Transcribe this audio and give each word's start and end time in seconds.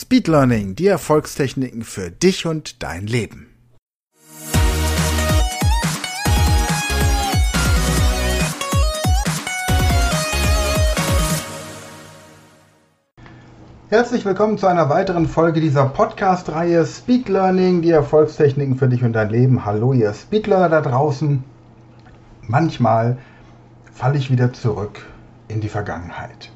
Speed 0.00 0.28
Learning, 0.28 0.76
die 0.76 0.86
Erfolgstechniken 0.86 1.82
für 1.82 2.08
dich 2.08 2.46
und 2.46 2.84
dein 2.84 3.08
Leben. 3.08 3.48
Herzlich 13.88 14.24
willkommen 14.24 14.56
zu 14.56 14.68
einer 14.68 14.88
weiteren 14.88 15.26
Folge 15.26 15.60
dieser 15.60 15.86
Podcast-Reihe 15.86 16.86
Speed 16.86 17.28
Learning, 17.28 17.82
die 17.82 17.90
Erfolgstechniken 17.90 18.76
für 18.76 18.86
dich 18.86 19.02
und 19.02 19.14
dein 19.14 19.30
Leben. 19.30 19.64
Hallo 19.64 19.92
ihr 19.92 20.14
Speedlearner 20.14 20.68
da 20.68 20.80
draußen. 20.80 21.42
Manchmal 22.42 23.18
falle 23.92 24.18
ich 24.18 24.30
wieder 24.30 24.52
zurück 24.52 25.04
in 25.48 25.60
die 25.60 25.68
Vergangenheit. 25.68 26.52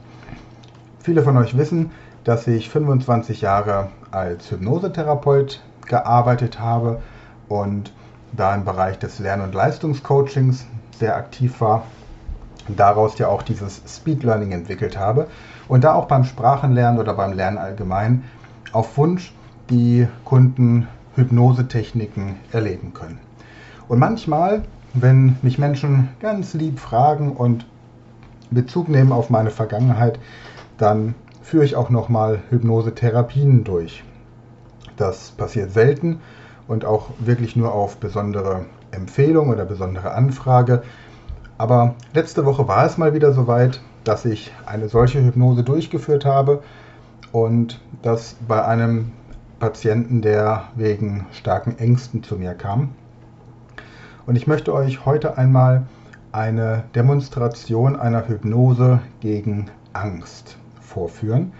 Viele 1.01 1.25
von 1.25 1.37
euch 1.37 1.59
wissen, 1.59 1.91
dass 2.25 2.47
ich 2.47 2.71
25 2.71 3.41
Jahre 3.41 3.89
als 4.11 4.51
Hypnosetherapeut 4.51 5.61
gearbeitet 5.87 6.61
habe 6.61 7.01
und 7.49 7.93
da 8.33 8.55
im 8.55 8.65
Bereich 8.65 8.99
des 8.99 9.19
Lern- 9.19 9.41
und 9.41 9.55
Leistungscoachings 9.55 10.67
sehr 10.99 11.17
aktiv 11.17 11.61
war. 11.61 11.85
Daraus 12.69 13.19
ja 13.19 13.29
auch 13.29 13.43
dieses 13.43 13.83
Speed 13.89 14.23
Learning 14.23 14.53
entwickelt 14.53 14.97
habe 14.97 15.27
und 15.69 15.85
da 15.85 15.95
auch 15.95 16.07
beim 16.07 16.25
Sprachenlernen 16.25 17.01
oder 17.01 17.15
beim 17.15 17.33
Lernen 17.33 17.59
allgemein 17.59 18.25
auf 18.73 18.97
Wunsch 18.97 19.35
die 19.69 20.07
Kunden 20.25 20.87
Hypnosetechniken 21.17 22.37
erleben 22.53 22.95
können. 22.95 23.19
Und 23.89 23.99
manchmal, 23.99 24.63
wenn 24.95 25.37
mich 25.43 25.59
Menschen 25.59 26.09
ganz 26.21 26.55
lieb 26.55 26.79
fragen 26.79 27.33
und 27.33 27.67
Bezug 28.51 28.89
nehmen 28.89 29.13
auf 29.13 29.29
meine 29.29 29.51
Vergangenheit, 29.51 30.19
dann 30.79 31.15
führe 31.43 31.65
ich 31.65 31.77
auch 31.77 31.91
nochmal 31.91 32.41
Hypnosetherapien 32.51 33.65
durch. 33.65 34.05
Das 34.97 35.33
passiert 35.33 35.73
selten 35.73 36.21
und 36.69 36.85
auch 36.85 37.11
wirklich 37.19 37.57
nur 37.57 37.75
auf 37.75 37.97
besondere 37.97 38.67
Empfehlung 38.93 39.51
oder 39.51 39.65
besondere 39.65 40.13
Anfrage. 40.13 40.83
Aber 41.59 41.95
letzte 42.15 42.47
Woche 42.47 42.69
war 42.69 42.87
es 42.87 42.99
mal 42.99 43.15
wieder 43.15 43.33
soweit, 43.33 43.81
dass 44.05 44.25
ich 44.25 44.53
eine 44.67 44.89
solche 44.89 45.23
Hypnose 45.23 45.63
durchgeführt 45.63 46.25
habe 46.25 46.63
und 47.31 47.81
das 48.03 48.37
bei 48.47 48.65
einem 48.65 49.13
Patienten, 49.59 50.23
der 50.23 50.65
wegen 50.75 51.27
starken 51.33 51.79
Ängsten 51.79 52.23
zu 52.23 52.37
mir 52.37 52.55
kam. 52.55 52.91
Und 54.27 54.37
ich 54.37 54.47
möchte 54.47 54.73
euch 54.73 55.05
heute 55.07 55.39
einmal 55.39 55.85
eine 56.33 56.85
Demonstration 56.95 57.97
einer 57.97 58.27
Hypnose 58.29 59.01
gegen 59.21 59.71
Angst 59.93 60.57
vorführen. 60.93 61.53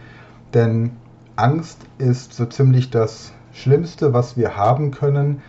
Denn 0.55 0.93
Angst 1.37 1.79
ist 1.99 2.35
so 2.35 2.47
ziemlich 2.47 2.91
das 2.91 3.33
Schlimmste, 3.53 4.13
was 4.13 4.37
wir 4.37 4.57
haben 4.57 4.91
können, 4.91 5.43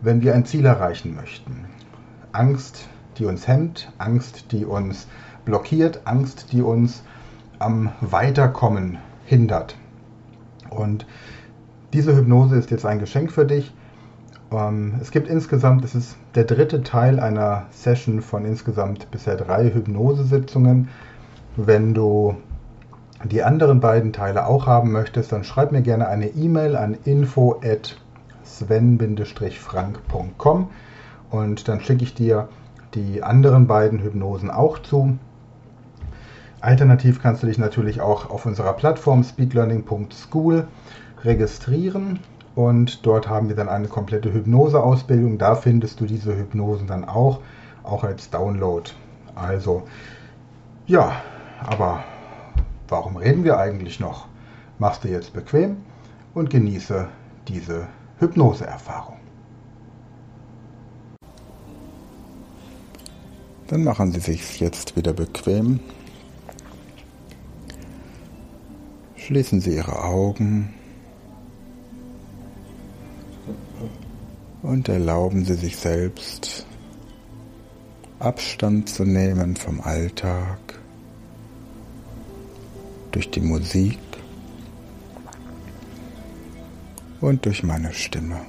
wenn 0.00 0.22
wir 0.22 0.34
ein 0.34 0.44
Ziel 0.44 0.64
erreichen 0.64 1.14
möchten. 1.14 1.64
Angst, 2.32 2.88
die 3.18 3.26
uns 3.26 3.46
hemmt, 3.46 3.92
Angst, 3.98 4.52
die 4.52 4.64
uns 4.64 5.08
blockiert, 5.44 6.02
Angst, 6.04 6.52
die 6.52 6.62
uns 6.62 7.02
am 7.58 7.90
Weiterkommen 8.00 8.98
hindert. 9.26 9.76
Und 10.70 11.06
diese 11.92 12.16
Hypnose 12.16 12.56
ist 12.56 12.70
jetzt 12.70 12.86
ein 12.86 13.00
Geschenk 13.00 13.32
für 13.32 13.44
dich. 13.44 13.74
Ähm, 14.52 14.94
es 15.00 15.10
gibt 15.10 15.28
insgesamt, 15.28 15.84
es 15.84 15.94
ist 15.94 16.16
der 16.34 16.44
dritte 16.44 16.82
Teil 16.82 17.20
einer 17.20 17.66
Session 17.70 18.22
von 18.22 18.44
insgesamt 18.44 19.10
bisher 19.10 19.36
drei 19.36 19.72
Hypnosesitzungen. 19.72 20.88
Wenn 21.56 21.94
du 21.94 22.36
die 23.24 23.42
anderen 23.42 23.80
beiden 23.80 24.12
Teile 24.12 24.46
auch 24.46 24.66
haben 24.66 24.92
möchtest, 24.92 25.32
dann 25.32 25.44
schreib 25.44 25.72
mir 25.72 25.82
gerne 25.82 26.08
eine 26.08 26.28
E-Mail 26.28 26.76
an 26.76 26.96
info 27.04 27.60
at 27.62 27.96
sven-frank.com 28.44 30.68
und 31.30 31.68
dann 31.68 31.80
schicke 31.80 32.04
ich 32.04 32.14
dir 32.14 32.48
die 32.94 33.22
anderen 33.22 33.66
beiden 33.66 34.02
Hypnosen 34.02 34.50
auch 34.50 34.78
zu. 34.78 35.18
Alternativ 36.60 37.22
kannst 37.22 37.42
du 37.42 37.46
dich 37.46 37.58
natürlich 37.58 38.00
auch 38.00 38.30
auf 38.30 38.46
unserer 38.46 38.72
Plattform 38.72 39.22
speedlearning.school 39.22 40.66
registrieren 41.22 42.20
und 42.54 43.06
dort 43.06 43.28
haben 43.28 43.48
wir 43.48 43.56
dann 43.56 43.68
eine 43.68 43.88
komplette 43.88 44.32
Hypnoseausbildung. 44.32 45.38
Da 45.38 45.54
findest 45.54 46.00
du 46.00 46.06
diese 46.06 46.36
Hypnosen 46.36 46.86
dann 46.86 47.04
auch, 47.04 47.40
auch 47.82 48.04
als 48.04 48.30
Download. 48.30 48.90
Also 49.34 49.84
ja, 50.86 51.12
aber 51.64 52.02
Warum 52.90 53.16
reden 53.16 53.44
wir 53.44 53.58
eigentlich 53.58 54.00
noch? 54.00 54.26
Machst 54.78 55.04
du 55.04 55.08
jetzt 55.08 55.32
bequem 55.32 55.76
und 56.34 56.50
genieße 56.50 57.08
diese 57.46 57.86
Hypnoseerfahrung. 58.18 59.16
Dann 63.68 63.84
machen 63.84 64.10
Sie 64.10 64.18
sich 64.18 64.58
jetzt 64.58 64.96
wieder 64.96 65.12
bequem. 65.12 65.78
Schließen 69.16 69.60
Sie 69.60 69.76
Ihre 69.76 70.02
Augen 70.02 70.74
und 74.62 74.88
erlauben 74.88 75.44
Sie 75.44 75.54
sich 75.54 75.76
selbst 75.76 76.66
Abstand 78.18 78.88
zu 78.88 79.04
nehmen 79.04 79.54
vom 79.54 79.80
Alltag 79.80 80.58
durch 83.12 83.30
die 83.30 83.40
Musik 83.40 83.98
und 87.20 87.44
durch 87.44 87.62
meine 87.62 87.92
Stimme. 87.92 88.40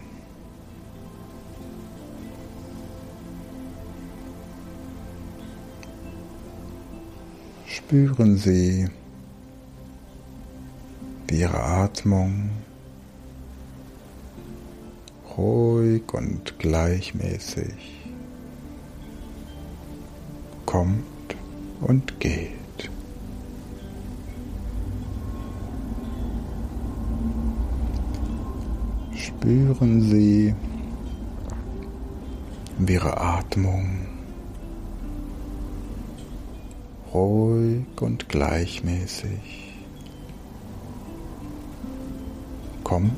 Spüren 7.65 8.37
Sie, 8.37 8.87
wie 11.27 11.39
Ihre 11.39 11.61
Atmung 11.61 12.51
ruhig 15.37 16.03
und 16.13 16.57
gleichmäßig 16.59 18.07
kommt 20.65 21.03
und 21.81 22.19
geht. 22.19 22.60
Spüren 29.41 30.01
Sie, 30.03 30.53
wie 32.77 32.93
Ihre 32.93 33.19
Atmung 33.19 34.05
ruhig 37.11 37.85
und 37.99 38.29
gleichmäßig. 38.29 39.73
Kommt 42.83 43.13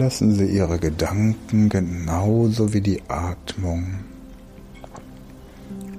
Lassen 0.00 0.32
Sie 0.34 0.46
Ihre 0.46 0.78
Gedanken 0.78 1.68
genauso 1.68 2.72
wie 2.72 2.80
die 2.80 3.02
Atmung 3.08 3.96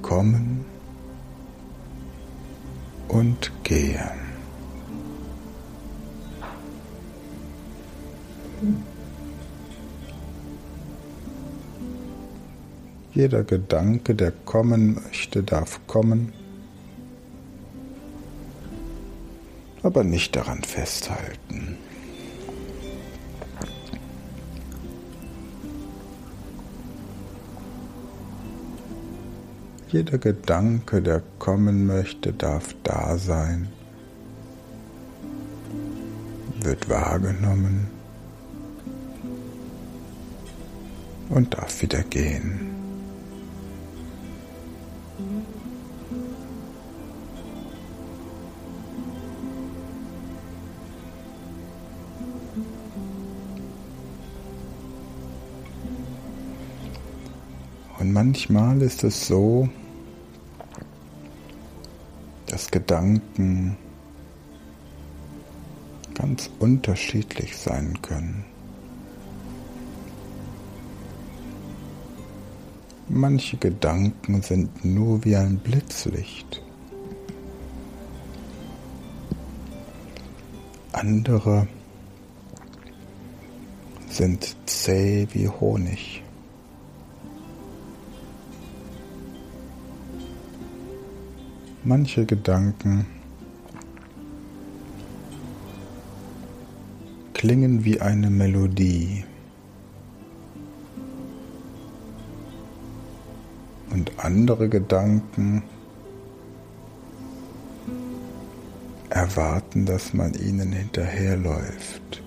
kommen 0.02 0.66
und 3.10 3.52
gehen. 3.62 4.00
Jeder 13.14 13.44
Gedanke, 13.44 14.16
der 14.16 14.32
kommen 14.32 14.96
möchte, 14.96 15.44
darf 15.44 15.80
kommen, 15.86 16.34
aber 19.84 20.04
nicht 20.04 20.36
daran 20.36 20.64
festhalten. 20.64 21.78
Jeder 29.92 30.20
Gedanke, 30.20 31.02
der 31.02 31.22
kommen 31.38 31.86
möchte, 31.86 32.32
darf 32.32 32.74
da 32.82 33.18
sein, 33.18 33.68
wird 36.62 36.88
wahrgenommen 36.88 37.90
und 41.28 41.54
darf 41.54 41.82
wieder 41.82 42.04
gehen. 42.04 42.72
Und 58.00 58.14
manchmal 58.14 58.82
ist 58.82 59.04
es 59.04 59.28
so, 59.28 59.68
Gedanken 62.72 63.78
ganz 66.16 66.50
unterschiedlich 66.60 67.58
sein 67.58 68.02
können. 68.02 68.46
Manche 73.10 73.58
Gedanken 73.58 74.42
sind 74.42 74.86
nur 74.86 75.26
wie 75.26 75.36
ein 75.36 75.58
Blitzlicht. 75.58 76.64
Andere 80.94 81.68
sind 84.10 84.56
zäh 84.66 85.28
wie 85.34 85.50
Honig. 85.50 86.24
Manche 91.84 92.28
Gedanken 92.28 93.08
klingen 97.34 97.84
wie 97.84 98.00
eine 98.00 98.30
Melodie. 98.30 99.26
Und 103.90 104.12
andere 104.20 104.70
Gedanken 104.70 105.64
erwarten, 109.10 109.88
dass 109.88 110.14
man 110.14 110.36
ihnen 110.36 110.72
hinterherläuft. 110.72 112.22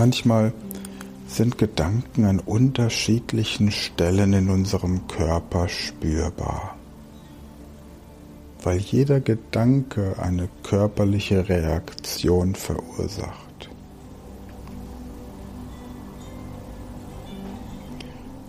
Manchmal 0.00 0.54
sind 1.26 1.58
Gedanken 1.58 2.24
an 2.24 2.38
unterschiedlichen 2.38 3.70
Stellen 3.70 4.32
in 4.32 4.48
unserem 4.48 5.06
Körper 5.08 5.68
spürbar, 5.68 6.74
weil 8.62 8.78
jeder 8.78 9.20
Gedanke 9.20 10.14
eine 10.18 10.48
körperliche 10.62 11.50
Reaktion 11.50 12.54
verursacht. 12.54 13.68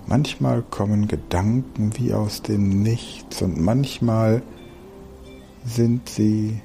Manchmal 0.07 0.61
kommen 0.61 1.09
Gedanken 1.09 1.91
wie 1.97 2.13
aus 2.13 2.43
dem 2.43 2.81
Nichts 2.81 3.41
und 3.41 3.59
manchmal 3.59 4.41
sind 5.65 6.07
sie 6.07 6.61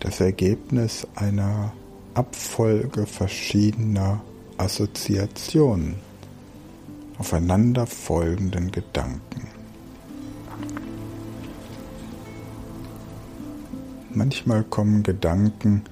das 0.00 0.18
Ergebnis 0.18 1.06
einer 1.14 1.72
Abfolge 2.14 3.06
verschiedener 3.06 4.20
Assoziationen, 4.56 5.96
aufeinanderfolgenden 7.18 8.70
Gedanken. 8.70 9.48
Manchmal 14.10 14.62
kommen 14.62 15.02
Gedanken, 15.02 15.82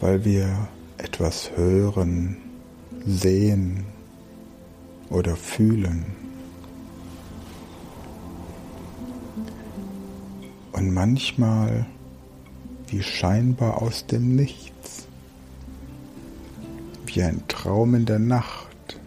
weil 0.00 0.24
wir 0.24 0.68
etwas 0.96 1.50
hören, 1.54 2.38
sehen 3.04 3.84
oder 5.10 5.36
fühlen. 5.36 6.06
Und 10.72 10.94
manchmal 10.94 11.86
wie 12.90 13.02
scheinbar 13.02 13.82
aus 13.82 14.06
dem 14.06 14.34
Nichts, 14.34 15.06
wie 17.06 17.22
ein 17.22 17.42
Traum 17.48 17.94
in 17.94 18.06
der 18.06 18.18
Nacht, 18.18 19.00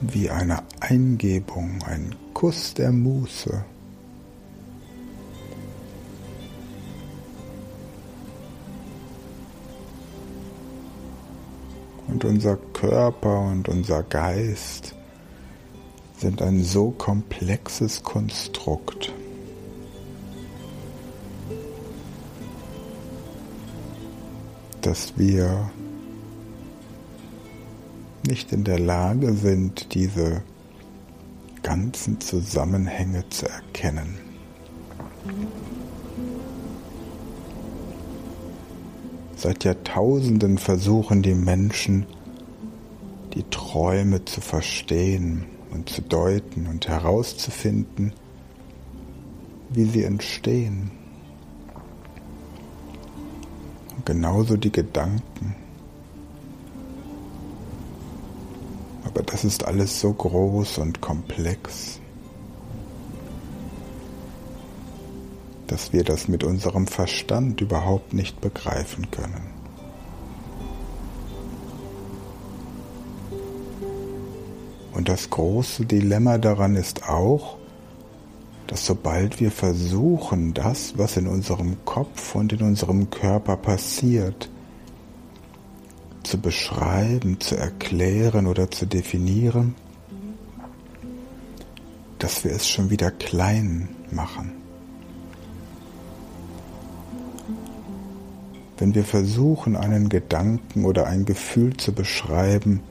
wie 0.00 0.30
eine 0.30 0.62
Eingebung, 0.80 1.82
ein 1.84 2.14
Kuss 2.34 2.74
der 2.74 2.92
Muße. 2.92 3.64
Und 12.06 12.24
unser 12.24 12.56
Körper 12.56 13.40
und 13.40 13.68
unser 13.68 14.02
Geist 14.02 14.94
sind 16.16 16.40
ein 16.42 16.64
so 16.64 16.90
komplexes 16.90 18.02
Konstrukt. 18.02 19.12
Dass 24.88 25.18
wir 25.18 25.70
nicht 28.26 28.54
in 28.54 28.64
der 28.64 28.78
Lage 28.78 29.34
sind, 29.34 29.92
diese 29.92 30.42
ganzen 31.62 32.22
Zusammenhänge 32.22 33.28
zu 33.28 33.50
erkennen. 33.50 34.18
Seit 39.36 39.64
Jahrtausenden 39.64 40.56
versuchen 40.56 41.20
die 41.20 41.34
Menschen, 41.34 42.06
die 43.34 43.44
Träume 43.50 44.24
zu 44.24 44.40
verstehen 44.40 45.44
und 45.70 45.90
zu 45.90 46.00
deuten 46.00 46.66
und 46.66 46.88
herauszufinden, 46.88 48.14
wie 49.68 49.84
sie 49.84 50.04
entstehen 50.04 50.92
genauso 54.08 54.56
die 54.56 54.72
Gedanken. 54.72 55.54
Aber 59.04 59.22
das 59.22 59.44
ist 59.44 59.64
alles 59.64 60.00
so 60.00 60.14
groß 60.14 60.78
und 60.78 61.02
komplex, 61.02 62.00
dass 65.66 65.92
wir 65.92 66.04
das 66.04 66.26
mit 66.26 66.42
unserem 66.42 66.86
Verstand 66.86 67.60
überhaupt 67.60 68.14
nicht 68.14 68.40
begreifen 68.40 69.10
können. 69.10 69.52
Und 74.94 75.10
das 75.10 75.28
große 75.28 75.84
Dilemma 75.84 76.38
daran 76.38 76.76
ist 76.76 77.06
auch, 77.06 77.57
dass 78.68 78.84
sobald 78.84 79.40
wir 79.40 79.50
versuchen, 79.50 80.52
das, 80.52 80.96
was 80.98 81.16
in 81.16 81.26
unserem 81.26 81.84
Kopf 81.86 82.34
und 82.34 82.52
in 82.52 82.60
unserem 82.60 83.08
Körper 83.08 83.56
passiert, 83.56 84.50
zu 86.22 86.38
beschreiben, 86.38 87.40
zu 87.40 87.56
erklären 87.56 88.46
oder 88.46 88.70
zu 88.70 88.84
definieren, 88.84 89.74
dass 92.18 92.44
wir 92.44 92.52
es 92.52 92.68
schon 92.68 92.90
wieder 92.90 93.10
klein 93.10 93.88
machen. 94.10 94.52
Wenn 98.76 98.94
wir 98.94 99.04
versuchen, 99.04 99.76
einen 99.76 100.10
Gedanken 100.10 100.84
oder 100.84 101.06
ein 101.06 101.24
Gefühl 101.24 101.74
zu 101.78 101.92
beschreiben, 101.92 102.82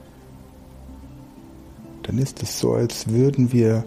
dann 2.01 2.17
ist 2.17 2.41
es 2.41 2.59
so, 2.59 2.73
als 2.73 3.09
würden 3.09 3.51
wir 3.51 3.85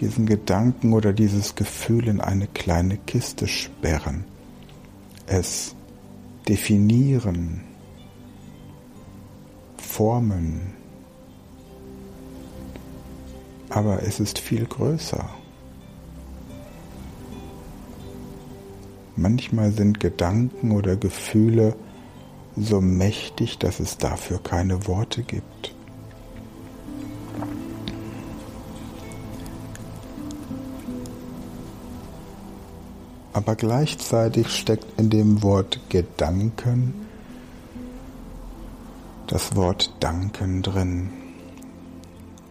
diesen 0.00 0.26
Gedanken 0.26 0.92
oder 0.92 1.12
dieses 1.12 1.54
Gefühl 1.54 2.08
in 2.08 2.20
eine 2.20 2.46
kleine 2.46 2.96
Kiste 2.96 3.46
sperren, 3.46 4.24
es 5.26 5.74
definieren, 6.48 7.62
formen. 9.76 10.74
Aber 13.70 14.02
es 14.02 14.20
ist 14.20 14.38
viel 14.38 14.66
größer. 14.66 15.28
Manchmal 19.16 19.70
sind 19.72 20.00
Gedanken 20.00 20.72
oder 20.72 20.96
Gefühle 20.96 21.76
so 22.56 22.80
mächtig, 22.80 23.58
dass 23.58 23.80
es 23.80 23.96
dafür 23.98 24.42
keine 24.42 24.86
Worte 24.86 25.22
gibt. 25.22 25.74
Aber 33.34 33.56
gleichzeitig 33.56 34.48
steckt 34.48 34.86
in 34.98 35.10
dem 35.10 35.42
Wort 35.42 35.80
Gedanken 35.88 36.94
das 39.26 39.56
Wort 39.56 39.92
Danken 40.00 40.62
drin. 40.62 41.10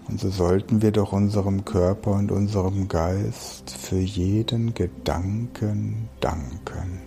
Und 0.10 0.20
so 0.20 0.30
sollten 0.30 0.82
wir 0.82 0.92
doch 0.92 1.14
unserem 1.14 1.64
Körper 1.64 2.12
und 2.12 2.32
unserem 2.32 2.90
Geist 2.90 3.72
für 3.72 3.98
jeden 3.98 4.74
Gedanken 4.74 6.10
danken 6.20 7.00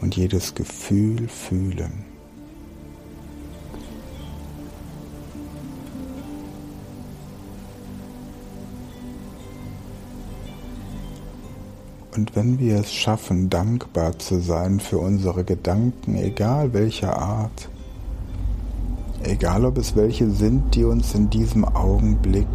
und 0.00 0.16
jedes 0.16 0.54
Gefühl 0.54 1.28
fühlen. 1.28 2.15
Und 12.16 12.34
wenn 12.34 12.58
wir 12.58 12.76
es 12.80 12.94
schaffen, 12.94 13.50
dankbar 13.50 14.18
zu 14.18 14.40
sein 14.40 14.80
für 14.80 14.96
unsere 14.96 15.44
Gedanken, 15.44 16.16
egal 16.16 16.72
welcher 16.72 17.18
Art, 17.18 17.68
egal 19.22 19.66
ob 19.66 19.76
es 19.76 19.96
welche 19.96 20.30
sind, 20.30 20.74
die 20.74 20.84
uns 20.84 21.14
in 21.14 21.28
diesem 21.28 21.66
Augenblick 21.66 22.46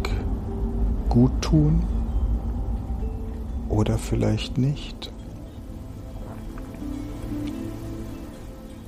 gut 1.08 1.30
tun 1.40 1.84
oder 3.68 3.98
vielleicht 3.98 4.58
nicht. 4.58 5.12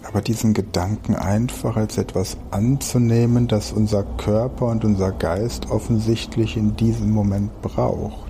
Aber 0.08 0.22
diesen 0.22 0.54
Gedanken 0.54 1.14
einfach 1.14 1.76
als 1.76 1.98
etwas 1.98 2.36
anzunehmen, 2.50 3.46
das 3.46 3.70
unser 3.70 4.02
Körper 4.02 4.66
und 4.66 4.84
unser 4.84 5.12
Geist 5.12 5.70
offensichtlich 5.70 6.56
in 6.56 6.74
diesem 6.74 7.12
Moment 7.12 7.62
braucht. 7.62 8.23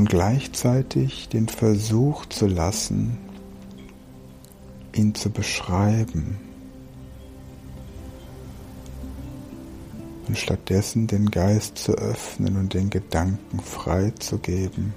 Und 0.00 0.08
gleichzeitig 0.08 1.28
den 1.28 1.46
Versuch 1.46 2.24
zu 2.24 2.46
lassen, 2.46 3.18
ihn 4.94 5.14
zu 5.14 5.28
beschreiben 5.28 6.38
und 10.26 10.38
stattdessen 10.38 11.06
den 11.06 11.30
Geist 11.30 11.76
zu 11.76 11.92
öffnen 11.92 12.56
und 12.56 12.72
den 12.72 12.88
Gedanken 12.88 13.60
freizugeben 13.60 14.94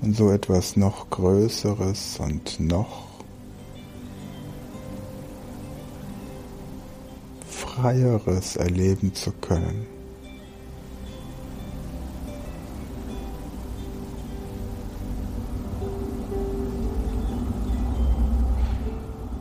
und 0.00 0.16
so 0.16 0.30
etwas 0.30 0.78
noch 0.78 1.10
Größeres 1.10 2.20
und 2.20 2.58
noch 2.58 3.06
Freieres 7.46 8.56
erleben 8.56 9.12
zu 9.12 9.30
können. 9.30 9.99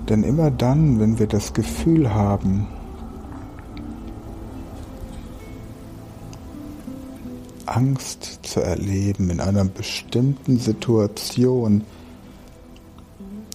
Denn 0.09 0.23
immer 0.23 0.49
dann, 0.49 0.99
wenn 0.99 1.19
wir 1.19 1.27
das 1.27 1.53
Gefühl 1.53 2.11
haben, 2.11 2.67
Angst 7.67 8.39
zu 8.41 8.59
erleben 8.59 9.29
in 9.29 9.39
einer 9.39 9.65
bestimmten 9.65 10.57
Situation, 10.57 11.83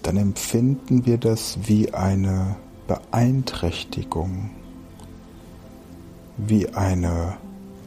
dann 0.01 0.15
empfinden 0.15 1.05
wir 1.05 1.17
das 1.17 1.57
wie 1.65 1.93
eine 1.93 2.55
Beeinträchtigung, 2.87 4.51
wie 6.37 6.69
eine 6.69 7.35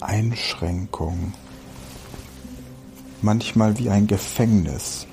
Einschränkung, 0.00 1.32
manchmal 3.22 3.78
wie 3.78 3.88
ein 3.88 4.06
Gefängnis. 4.06 5.07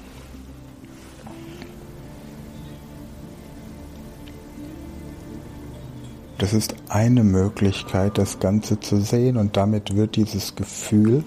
Das 6.37 6.51
ist 6.51 6.75
eine 6.89 7.23
Möglichkeit, 7.23 8.17
das 8.17 8.39
Ganze 8.39 8.79
zu 8.79 8.99
sehen. 9.01 9.37
Und 9.37 9.55
damit 9.55 9.95
wird 9.95 10.15
dieses 10.17 10.55
Gefühl 10.55 11.23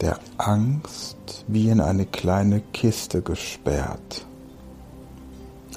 der 0.00 0.18
Angst 0.36 1.44
wie 1.48 1.68
in 1.68 1.80
eine 1.80 2.04
kleine 2.04 2.60
Kiste 2.72 3.22
gesperrt, 3.22 4.26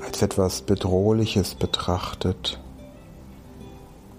als 0.04 0.22
etwas 0.22 0.62
Bedrohliches 0.64 1.56
betrachtet, 1.56 2.60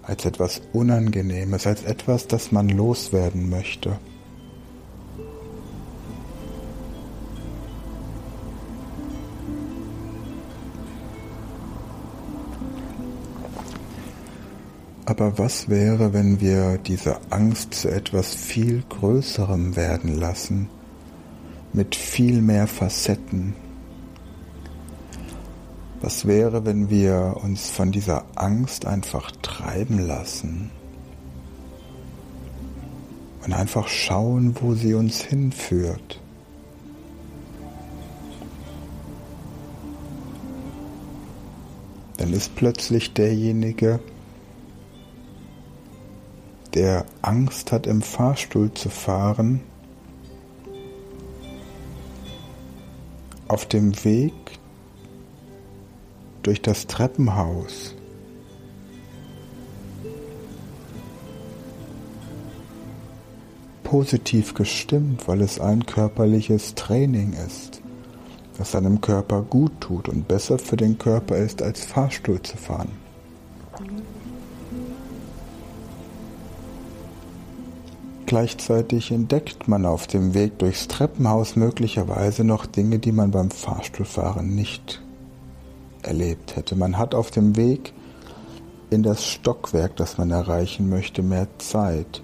als 0.01 0.25
etwas 0.25 0.61
Unangenehmes, 0.73 1.67
als 1.67 1.83
etwas, 1.83 2.27
das 2.27 2.51
man 2.51 2.69
loswerden 2.69 3.49
möchte. 3.49 3.99
Aber 15.07 15.37
was 15.37 15.69
wäre, 15.69 16.11
wenn 16.11 16.41
wir 16.41 16.79
diese 16.79 17.15
Angst 17.29 17.73
zu 17.75 17.89
etwas 17.89 18.35
viel 18.35 18.83
Größerem 18.89 19.77
werden 19.77 20.19
lassen, 20.19 20.67
mit 21.71 21.95
viel 21.95 22.41
mehr 22.41 22.67
Facetten? 22.67 23.55
Was 26.01 26.27
wäre, 26.27 26.65
wenn 26.65 26.89
wir 26.89 27.37
uns 27.41 27.69
von 27.69 27.93
dieser 27.93 28.25
Angst 28.35 28.85
einfach 28.85 29.31
treiben 29.41 30.05
lassen 30.05 30.71
und 33.45 33.53
einfach 33.53 33.87
schauen, 33.87 34.57
wo 34.59 34.73
sie 34.73 34.93
uns 34.93 35.21
hinführt? 35.21 36.19
Dann 42.17 42.33
ist 42.33 42.57
plötzlich 42.57 43.13
derjenige, 43.13 44.01
der 44.01 44.16
Angst 47.21 47.71
hat, 47.71 47.87
im 47.87 48.01
Fahrstuhl 48.01 48.73
zu 48.73 48.89
fahren, 48.89 49.61
auf 53.47 53.65
dem 53.65 54.03
Weg 54.03 54.33
durch 56.43 56.61
das 56.61 56.87
Treppenhaus. 56.87 57.95
Positiv 63.83 64.53
gestimmt, 64.53 65.27
weil 65.27 65.41
es 65.41 65.59
ein 65.61 65.85
körperliches 65.85 66.75
Training 66.75 67.33
ist, 67.33 67.81
das 68.57 68.73
seinem 68.73 68.99
Körper 68.99 69.41
gut 69.41 69.71
tut 69.79 70.09
und 70.09 70.27
besser 70.27 70.59
für 70.59 70.75
den 70.75 70.97
Körper 70.97 71.37
ist, 71.37 71.61
als 71.61 71.85
Fahrstuhl 71.85 72.41
zu 72.41 72.57
fahren. 72.57 73.06
Gleichzeitig 78.27 79.11
entdeckt 79.11 79.69
man 79.69 79.85
auf 79.85 80.05
dem 80.05 80.33
Weg 80.33 80.59
durchs 80.59 80.89
Treppenhaus 80.89 81.55
möglicherweise 81.55 82.43
noch 82.43 82.65
Dinge, 82.65 82.99
die 82.99 83.13
man 83.13 83.31
beim 83.31 83.49
Fahrstuhlfahren 83.49 84.53
nicht 84.53 85.01
erlebt 86.03 86.57
hätte. 86.57 86.75
Man 86.75 86.97
hat 86.97 87.15
auf 87.15 87.31
dem 87.31 87.55
Weg 87.55 87.93
in 88.89 89.01
das 89.01 89.25
Stockwerk, 89.25 89.95
das 89.95 90.17
man 90.17 90.31
erreichen 90.31 90.89
möchte, 90.89 91.23
mehr 91.23 91.47
Zeit, 91.59 92.21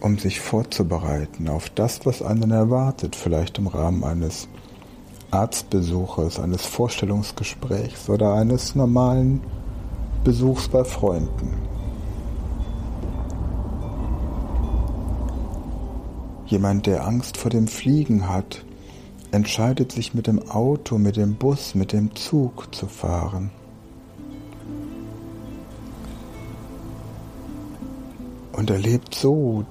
um 0.00 0.18
sich 0.18 0.40
vorzubereiten 0.40 1.46
auf 1.50 1.68
das, 1.68 2.06
was 2.06 2.22
einen 2.22 2.52
erwartet, 2.52 3.14
vielleicht 3.14 3.58
im 3.58 3.66
Rahmen 3.66 4.04
eines 4.04 4.48
Arztbesuches, 5.30 6.40
eines 6.40 6.64
Vorstellungsgesprächs 6.64 8.08
oder 8.08 8.32
eines 8.32 8.74
normalen 8.74 9.42
Besuchs 10.24 10.66
bei 10.66 10.82
Freunden. 10.82 11.75
Jemand, 16.46 16.86
der 16.86 17.04
Angst 17.04 17.36
vor 17.36 17.50
dem 17.50 17.66
Fliegen 17.66 18.28
hat, 18.28 18.64
entscheidet 19.32 19.90
sich 19.90 20.14
mit 20.14 20.28
dem 20.28 20.48
Auto, 20.48 20.96
mit 20.96 21.16
dem 21.16 21.34
Bus, 21.34 21.74
mit 21.74 21.92
dem 21.92 22.14
Zug 22.14 22.72
zu 22.72 22.86
fahren. 22.86 23.50
Und 28.52 28.70
erlebt 28.70 29.14
so 29.14 29.64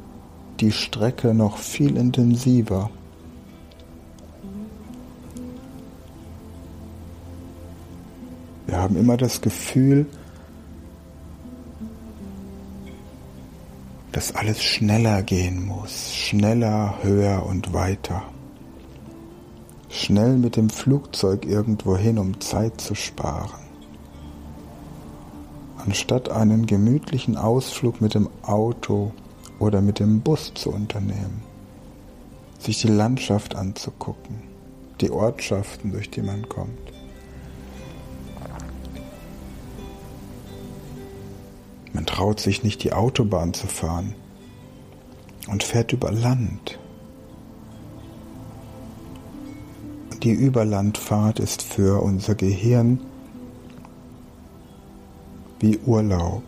die 0.60 0.74
Strecke 0.74 1.34
noch 1.34 1.58
viel 1.58 1.96
intensiver. 1.96 2.90
Wir 8.68 8.82
haben 8.82 8.98
immer 8.98 9.16
das 9.16 9.40
Gefühl, 9.40 10.08
dass 14.26 14.36
alles 14.36 14.64
schneller 14.64 15.22
gehen 15.22 15.68
muss, 15.68 16.12
schneller, 16.12 16.96
höher 17.04 17.46
und 17.46 17.74
weiter. 17.74 18.24
Schnell 19.88 20.38
mit 20.38 20.56
dem 20.56 20.72
Flugzeug 20.72 21.46
irgendwo 21.46 21.96
hin, 21.96 22.18
um 22.18 22.42
Zeit 22.42 22.82
zu 22.82 22.96
sparen. 22.96 23.62
Anstatt 25.78 26.30
einen 26.30 26.66
gemütlichen 26.66 27.38
Ausflug 27.38 28.02
mit 28.02 28.16
dem 28.16 28.28
Auto 28.42 29.12
oder 29.60 29.80
mit 29.82 30.00
dem 30.00 30.22
Bus 30.22 30.52
zu 30.56 30.72
unternehmen, 30.72 31.44
sich 32.58 32.82
die 32.82 32.88
Landschaft 32.88 33.54
anzugucken, 33.56 34.42
die 35.02 35.12
Ortschaften, 35.12 35.92
durch 35.92 36.10
die 36.10 36.24
man 36.24 36.50
kommt. 36.50 36.95
Traut 42.16 42.40
sich 42.40 42.64
nicht, 42.64 42.82
die 42.86 42.94
Autobahn 42.94 43.54
zu 43.54 43.68
fahren 43.68 44.16
und 45.50 45.64
fährt 45.64 45.92
über 45.92 46.14
Land. 46.14 46.80
Die 50.24 50.32
Überlandfahrt 50.32 51.40
ist 51.40 51.62
für 51.62 52.02
unser 52.02 52.36
Gehirn 52.36 53.02
wie 55.60 55.78
Urlaub. 55.80 56.44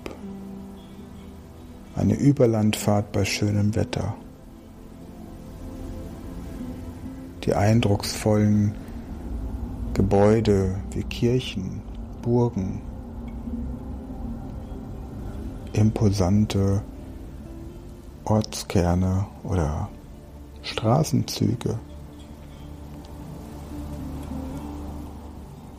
eine 1.98 2.14
Überlandfahrt 2.14 3.12
bei 3.12 3.26
schönem 3.26 3.76
Wetter. 3.76 4.16
Die 7.44 7.54
eindrucksvollen 7.54 8.74
Gebäude 9.94 10.76
wie 10.92 11.04
Kirchen, 11.04 11.82
Burgen, 12.22 12.82
imposante 15.78 16.82
Ortskerne 18.26 19.26
oder 19.44 19.90
Straßenzüge. 20.62 21.80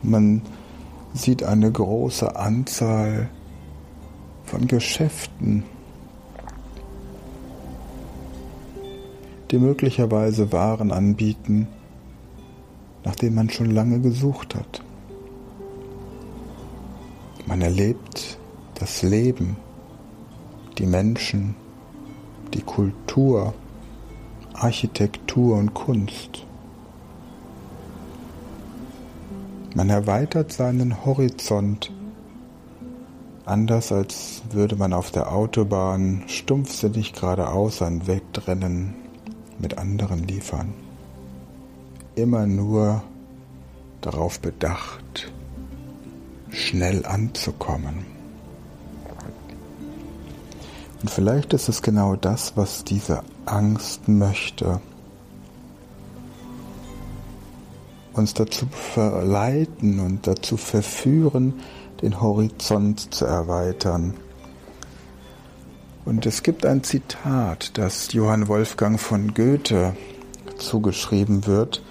Man 0.01 0.41
sieht 1.13 1.43
eine 1.43 1.71
große 1.71 2.35
Anzahl 2.35 3.29
von 4.45 4.67
Geschäften, 4.67 5.63
die 9.51 9.59
möglicherweise 9.59 10.51
Waren 10.51 10.91
anbieten, 10.91 11.67
nach 13.03 13.15
denen 13.15 13.35
man 13.35 13.49
schon 13.49 13.71
lange 13.71 13.99
gesucht 13.99 14.55
hat. 14.55 14.81
Man 17.45 17.61
erlebt 17.61 18.37
das 18.75 19.01
Leben, 19.01 19.57
die 20.79 20.85
Menschen, 20.85 21.55
die 22.53 22.61
Kultur, 22.61 23.53
Architektur 24.53 25.57
und 25.57 25.73
Kunst. 25.73 26.45
Man 29.75 29.89
erweitert 29.89 30.51
seinen 30.51 31.05
Horizont, 31.05 31.91
anders 33.45 33.91
als 33.91 34.41
würde 34.51 34.75
man 34.75 34.93
auf 34.93 35.11
der 35.11 35.31
Autobahn 35.31 36.23
stumpfsinnig 36.27 37.13
geradeaus 37.13 37.81
ein 37.81 38.07
Wettrennen 38.07 38.95
mit 39.59 39.77
anderen 39.77 40.27
liefern. 40.27 40.73
Immer 42.15 42.47
nur 42.47 43.03
darauf 44.01 44.39
bedacht, 44.39 45.31
schnell 46.49 47.05
anzukommen. 47.05 48.18
Und 51.01 51.09
vielleicht 51.09 51.53
ist 51.53 51.69
es 51.69 51.81
genau 51.81 52.15
das, 52.15 52.53
was 52.55 52.83
diese 52.83 53.23
Angst 53.45 54.07
möchte. 54.07 54.81
Uns 58.13 58.33
dazu 58.33 58.67
verleiten 58.71 59.99
und 59.99 60.27
dazu 60.27 60.57
verführen, 60.57 61.53
den 62.01 62.19
Horizont 62.19 63.13
zu 63.13 63.25
erweitern. 63.25 64.13
Und 66.05 66.25
es 66.25 66.43
gibt 66.43 66.65
ein 66.65 66.83
Zitat, 66.83 67.77
das 67.77 68.11
Johann 68.13 68.47
Wolfgang 68.47 68.99
von 68.99 69.33
Goethe 69.33 69.95
zugeschrieben 70.57 71.45
wird, 71.45 71.81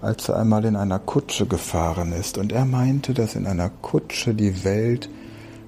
als 0.00 0.28
er 0.28 0.38
einmal 0.38 0.64
in 0.64 0.76
einer 0.76 0.98
Kutsche 0.98 1.46
gefahren 1.46 2.12
ist. 2.12 2.38
Und 2.38 2.52
er 2.52 2.64
meinte, 2.64 3.14
dass 3.14 3.34
in 3.34 3.46
einer 3.46 3.70
Kutsche 3.70 4.34
die 4.34 4.64
Welt 4.64 5.08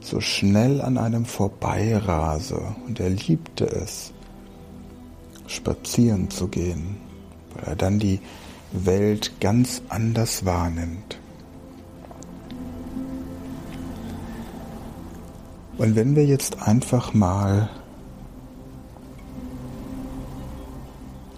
so 0.06 0.20
schnell 0.20 0.80
an 0.80 0.98
einem 0.98 1.24
vorbeirase. 1.24 2.74
Und 2.86 3.00
er 3.00 3.10
liebte 3.10 3.66
es, 3.66 4.12
spazieren 5.46 6.30
zu 6.30 6.48
gehen, 6.48 6.96
weil 7.54 7.64
er 7.64 7.76
dann 7.76 7.98
die 7.98 8.20
Welt 8.72 9.40
ganz 9.40 9.82
anders 9.88 10.44
wahrnimmt. 10.44 11.18
Und 15.78 15.94
wenn 15.94 16.16
wir 16.16 16.24
jetzt 16.24 16.62
einfach 16.62 17.12
mal 17.12 17.68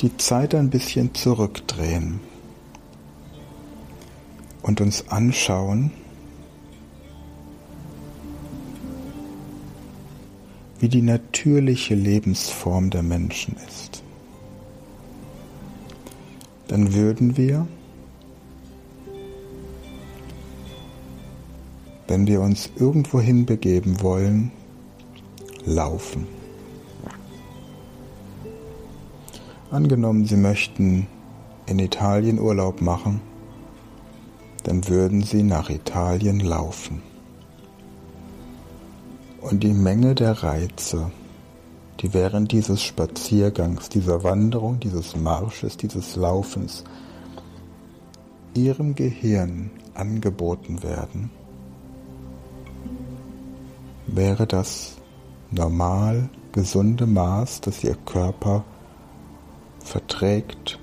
die 0.01 0.17
Zeit 0.17 0.55
ein 0.55 0.71
bisschen 0.71 1.15
zurückdrehen 1.15 2.21
und 4.63 4.81
uns 4.81 5.09
anschauen, 5.09 5.91
wie 10.81 10.89
die 10.89 11.03
natürliche 11.03 11.95
Lebensform 11.95 12.91
der 12.91 13.03
Menschen 13.03 13.57
ist, 13.67 14.03
dann 16.69 16.95
würden 16.95 17.37
wir, 17.37 17.67
wenn 22.07 22.27
wir 22.27 22.41
uns 22.41 22.71
irgendwo 22.77 23.21
hinbegeben 23.21 24.01
wollen, 24.03 24.53
laufen. 25.65 26.27
Angenommen, 29.71 30.25
Sie 30.25 30.37
möchten 30.37 31.07
in 31.67 31.79
Italien 31.79 32.39
Urlaub 32.39 32.81
machen, 32.81 33.21
dann 34.63 34.89
würden 34.89 35.23
Sie 35.23 35.43
nach 35.43 35.69
Italien 35.69 36.41
laufen. 36.41 37.03
Und 39.51 39.65
die 39.65 39.73
Menge 39.73 40.15
der 40.15 40.43
Reize, 40.43 41.11
die 42.01 42.13
während 42.13 42.53
dieses 42.53 42.83
Spaziergangs, 42.83 43.89
dieser 43.89 44.23
Wanderung, 44.23 44.79
dieses 44.79 45.17
Marsches, 45.17 45.79
dieses 45.79 46.17
Laufens 46.17 46.85
Ihrem 48.53 48.95
Gehirn 48.95 49.71
angeboten 49.95 50.83
werden, 50.83 51.31
wäre 54.07 54.47
das 54.47 54.97
normal 55.51 56.29
gesunde 56.53 57.07
Maß, 57.07 57.63
das 57.63 57.83
Ihr 57.83 57.97
Körper 58.05 58.65
verträgt. 59.81 60.79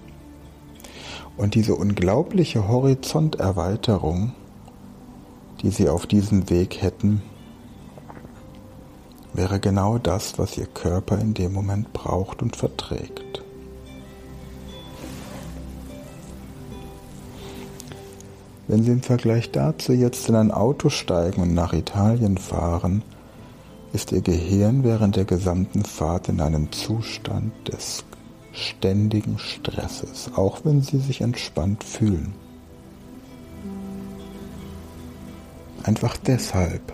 Und 1.37 1.53
diese 1.53 1.75
unglaubliche 1.75 2.67
Horizonterweiterung, 2.67 4.33
die 5.61 5.69
Sie 5.69 5.87
auf 5.87 6.07
diesem 6.07 6.49
Weg 6.49 6.81
hätten, 6.81 7.21
wäre 9.37 9.59
genau 9.59 9.97
das, 9.97 10.37
was 10.37 10.57
Ihr 10.57 10.67
Körper 10.67 11.19
in 11.19 11.33
dem 11.33 11.53
Moment 11.53 11.93
braucht 11.93 12.41
und 12.41 12.55
verträgt. 12.55 13.43
Wenn 18.67 18.83
Sie 18.83 18.91
im 18.91 19.01
Vergleich 19.01 19.51
dazu 19.51 19.93
jetzt 19.93 20.27
in 20.27 20.35
ein 20.35 20.51
Auto 20.51 20.89
steigen 20.89 21.41
und 21.41 21.53
nach 21.53 21.73
Italien 21.73 22.37
fahren, 22.37 23.03
ist 23.93 24.11
Ihr 24.11 24.21
Gehirn 24.21 24.83
während 24.83 25.15
der 25.15 25.25
gesamten 25.25 25.85
Fahrt 25.85 26.29
in 26.29 26.41
einem 26.41 26.71
Zustand 26.71 27.53
des 27.67 28.03
ständigen 28.51 29.37
Stresses, 29.37 30.31
auch 30.35 30.61
wenn 30.63 30.81
Sie 30.81 30.97
sich 30.97 31.21
entspannt 31.21 31.83
fühlen. 31.83 32.33
Einfach 35.83 36.17
deshalb, 36.17 36.91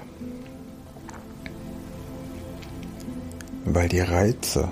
weil 3.65 3.89
die 3.89 3.99
Reize 3.99 4.69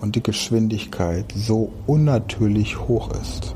und 0.00 0.16
die 0.16 0.22
Geschwindigkeit 0.22 1.32
so 1.34 1.72
unnatürlich 1.86 2.78
hoch 2.80 3.10
ist. 3.12 3.54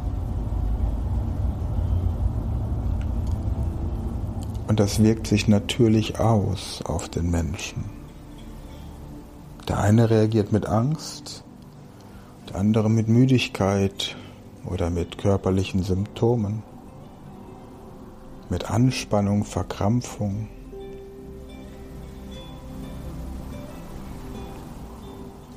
Und 4.68 4.80
das 4.80 5.02
wirkt 5.02 5.26
sich 5.26 5.48
natürlich 5.48 6.18
aus 6.18 6.82
auf 6.84 7.08
den 7.08 7.30
Menschen. 7.30 7.84
Der 9.68 9.78
eine 9.78 10.10
reagiert 10.10 10.50
mit 10.50 10.66
Angst, 10.66 11.44
der 12.48 12.56
andere 12.56 12.90
mit 12.90 13.08
Müdigkeit 13.08 14.16
oder 14.64 14.90
mit 14.90 15.18
körperlichen 15.18 15.82
Symptomen, 15.82 16.62
mit 18.48 18.70
Anspannung, 18.70 19.44
Verkrampfung. 19.44 20.48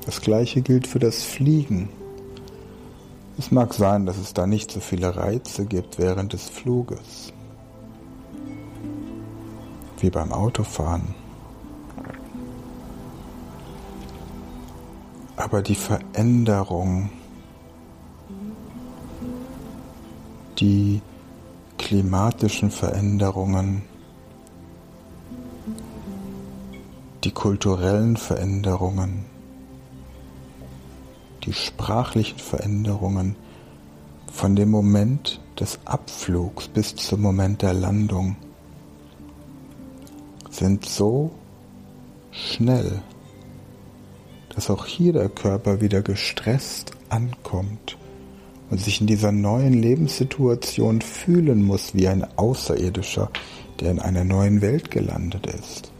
Das 0.06 0.20
gleiche 0.20 0.62
gilt 0.62 0.86
für 0.86 1.00
das 1.00 1.24
Fliegen. 1.24 1.88
Es 3.36 3.50
mag 3.50 3.74
sein, 3.74 4.06
dass 4.06 4.16
es 4.16 4.32
da 4.32 4.46
nicht 4.46 4.70
so 4.70 4.78
viele 4.78 5.16
Reize 5.16 5.66
gibt 5.66 5.98
während 5.98 6.32
des 6.32 6.48
Fluges, 6.48 7.32
wie 9.98 10.08
beim 10.08 10.32
Autofahren. 10.32 11.14
Aber 15.36 15.60
die 15.60 15.74
Veränderung, 15.74 17.10
die 20.58 21.02
klimatischen 21.78 22.70
Veränderungen, 22.70 23.82
die 27.24 27.32
kulturellen 27.32 28.16
Veränderungen, 28.16 29.35
die 31.46 31.52
sprachlichen 31.52 32.38
Veränderungen 32.38 33.36
von 34.32 34.56
dem 34.56 34.70
Moment 34.70 35.40
des 35.58 35.78
Abflugs 35.84 36.68
bis 36.68 36.94
zum 36.96 37.22
Moment 37.22 37.62
der 37.62 37.72
Landung 37.72 38.36
sind 40.50 40.84
so 40.84 41.30
schnell, 42.32 43.00
dass 44.54 44.70
auch 44.70 44.86
hier 44.86 45.12
der 45.12 45.28
Körper 45.28 45.80
wieder 45.80 46.02
gestresst 46.02 46.92
ankommt 47.08 47.96
und 48.70 48.80
sich 48.80 49.00
in 49.00 49.06
dieser 49.06 49.32
neuen 49.32 49.72
Lebenssituation 49.72 51.00
fühlen 51.00 51.62
muss 51.62 51.94
wie 51.94 52.08
ein 52.08 52.26
Außerirdischer, 52.36 53.30
der 53.80 53.92
in 53.92 54.00
einer 54.00 54.24
neuen 54.24 54.60
Welt 54.60 54.90
gelandet 54.90 55.46
ist. 55.46 55.92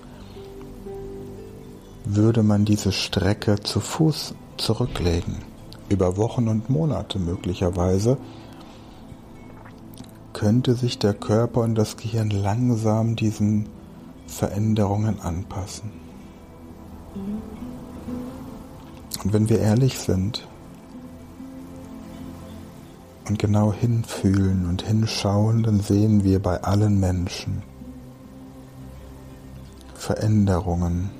Würde 2.04 2.42
man 2.42 2.64
diese 2.64 2.92
Strecke 2.92 3.60
zu 3.60 3.80
Fuß 3.80 4.34
zurücklegen, 4.58 5.36
über 5.88 6.16
Wochen 6.16 6.48
und 6.48 6.70
Monate 6.70 7.18
möglicherweise, 7.18 8.18
könnte 10.32 10.74
sich 10.74 10.98
der 10.98 11.14
Körper 11.14 11.62
und 11.62 11.74
das 11.74 11.96
Gehirn 11.96 12.30
langsam 12.30 13.16
diesen 13.16 13.68
Veränderungen 14.26 15.20
anpassen. 15.20 15.90
Und 19.24 19.32
wenn 19.32 19.48
wir 19.48 19.60
ehrlich 19.60 19.98
sind 19.98 20.46
und 23.28 23.38
genau 23.38 23.72
hinfühlen 23.72 24.66
und 24.68 24.82
hinschauen, 24.82 25.62
dann 25.62 25.80
sehen 25.80 26.22
wir 26.22 26.40
bei 26.40 26.62
allen 26.62 27.00
Menschen 27.00 27.62
Veränderungen 29.94 31.10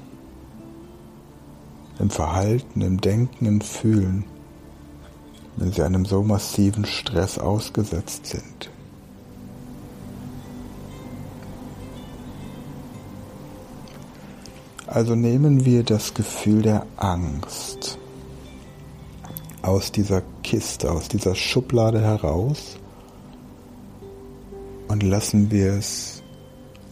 im 1.99 2.11
Verhalten, 2.11 2.81
im 2.83 3.01
Denken, 3.01 3.47
im 3.47 3.61
Fühlen, 3.61 4.25
wenn 5.57 5.73
sie 5.73 5.83
einem 5.83 6.05
so 6.05 6.23
massiven 6.23 6.85
Stress 6.85 7.39
ausgesetzt 7.39 8.27
sind. 8.27 8.71
Also 14.87 15.15
nehmen 15.15 15.65
wir 15.65 15.83
das 15.83 16.15
Gefühl 16.15 16.63
der 16.63 16.87
Angst 16.97 17.99
aus 19.63 19.91
dieser 19.91 20.23
Kiste, 20.43 20.93
aus 20.93 21.09
dieser 21.09 21.35
Schublade 21.35 22.01
heraus 22.01 22.79
und 24.89 25.03
lassen 25.03 25.51
wir 25.51 25.73
es 25.73 26.23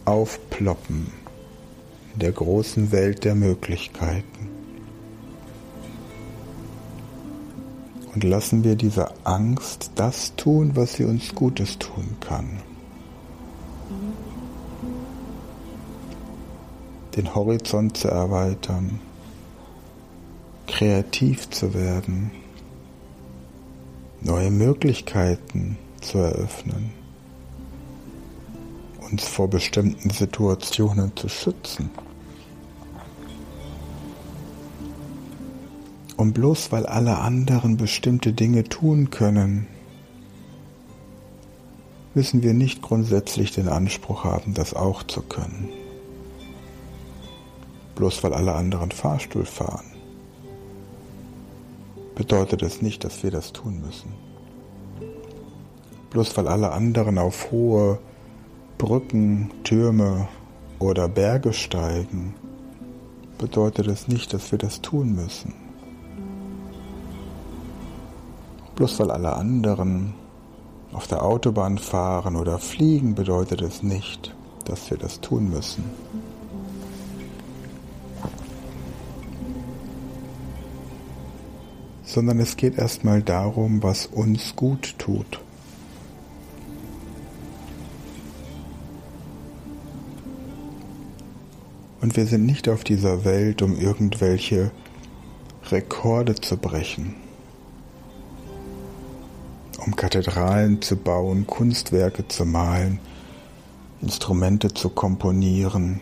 aufploppen 0.03 1.07
in 2.13 2.19
der 2.19 2.33
großen 2.33 2.91
Welt 2.91 3.23
der 3.23 3.33
Möglichkeiten. 3.33 4.54
Und 8.15 8.23
lassen 8.23 8.63
wir 8.63 8.75
dieser 8.75 9.11
Angst 9.25 9.91
das 9.95 10.35
tun, 10.35 10.71
was 10.75 10.95
sie 10.95 11.03
uns 11.03 11.35
Gutes 11.35 11.77
tun 11.77 12.17
kann. 12.19 12.61
den 17.15 17.33
Horizont 17.33 17.97
zu 17.97 18.09
erweitern, 18.09 18.99
kreativ 20.67 21.49
zu 21.49 21.73
werden, 21.73 22.31
neue 24.21 24.51
Möglichkeiten 24.51 25.77
zu 26.01 26.17
eröffnen, 26.17 26.91
uns 29.09 29.27
vor 29.27 29.49
bestimmten 29.49 30.09
Situationen 30.09 31.15
zu 31.15 31.29
schützen. 31.29 31.89
Und 36.25 36.33
bloß 36.33 36.71
weil 36.71 36.87
alle 36.87 37.19
anderen 37.19 37.77
bestimmte 37.77 38.33
Dinge 38.33 38.63
tun 38.63 39.11
können, 39.11 39.67
müssen 42.15 42.41
wir 42.41 42.55
nicht 42.55 42.81
grundsätzlich 42.81 43.51
den 43.51 43.69
Anspruch 43.69 44.23
haben, 44.23 44.55
das 44.55 44.73
auch 44.73 45.03
zu 45.03 45.21
können 45.21 45.69
bloß 47.95 48.23
weil 48.23 48.33
alle 48.33 48.53
anderen 48.53 48.91
Fahrstuhl 48.91 49.45
fahren, 49.45 49.85
bedeutet 52.15 52.61
es 52.61 52.81
nicht, 52.81 53.03
dass 53.03 53.23
wir 53.23 53.31
das 53.31 53.53
tun 53.53 53.81
müssen. 53.85 54.11
Bloß 56.09 56.35
weil 56.37 56.47
alle 56.47 56.71
anderen 56.71 57.17
auf 57.17 57.51
hohe 57.51 57.99
Brücken, 58.77 59.51
Türme 59.63 60.27
oder 60.79 61.07
Berge 61.07 61.53
steigen, 61.53 62.35
bedeutet 63.37 63.87
es 63.87 64.07
nicht, 64.07 64.33
dass 64.33 64.51
wir 64.51 64.59
das 64.59 64.81
tun 64.81 65.15
müssen. 65.15 65.64
Bloß 68.75 68.99
weil 68.99 69.11
alle 69.11 69.33
anderen 69.33 70.13
auf 70.91 71.07
der 71.07 71.23
Autobahn 71.23 71.77
fahren 71.77 72.35
oder 72.35 72.59
fliegen, 72.59 73.15
bedeutet 73.15 73.61
es 73.61 73.83
nicht, 73.83 74.35
dass 74.65 74.89
wir 74.89 74.97
das 74.97 75.21
tun 75.21 75.49
müssen. 75.49 75.83
sondern 82.15 82.39
es 82.39 82.55
geht 82.55 82.77
erstmal 82.77 83.21
darum, 83.21 83.83
was 83.83 84.05
uns 84.05 84.55
gut 84.55 84.95
tut. 84.97 85.41
Und 91.99 92.15
wir 92.15 92.25
sind 92.25 92.45
nicht 92.45 92.69
auf 92.69 92.85
dieser 92.85 93.25
Welt, 93.25 93.61
um 93.61 93.77
irgendwelche 93.77 94.71
Rekorde 95.71 96.35
zu 96.35 96.55
brechen, 96.55 97.15
um 99.85 99.95
Kathedralen 99.95 100.81
zu 100.81 100.95
bauen, 100.95 101.45
Kunstwerke 101.45 102.27
zu 102.27 102.45
malen, 102.45 102.99
Instrumente 104.01 104.73
zu 104.73 104.89
komponieren. 104.89 106.01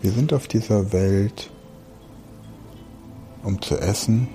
Wir 0.00 0.12
sind 0.12 0.32
auf 0.32 0.48
dieser 0.48 0.92
Welt, 0.92 1.50
um 3.42 3.60
zu 3.60 3.76
essen, 3.76 4.28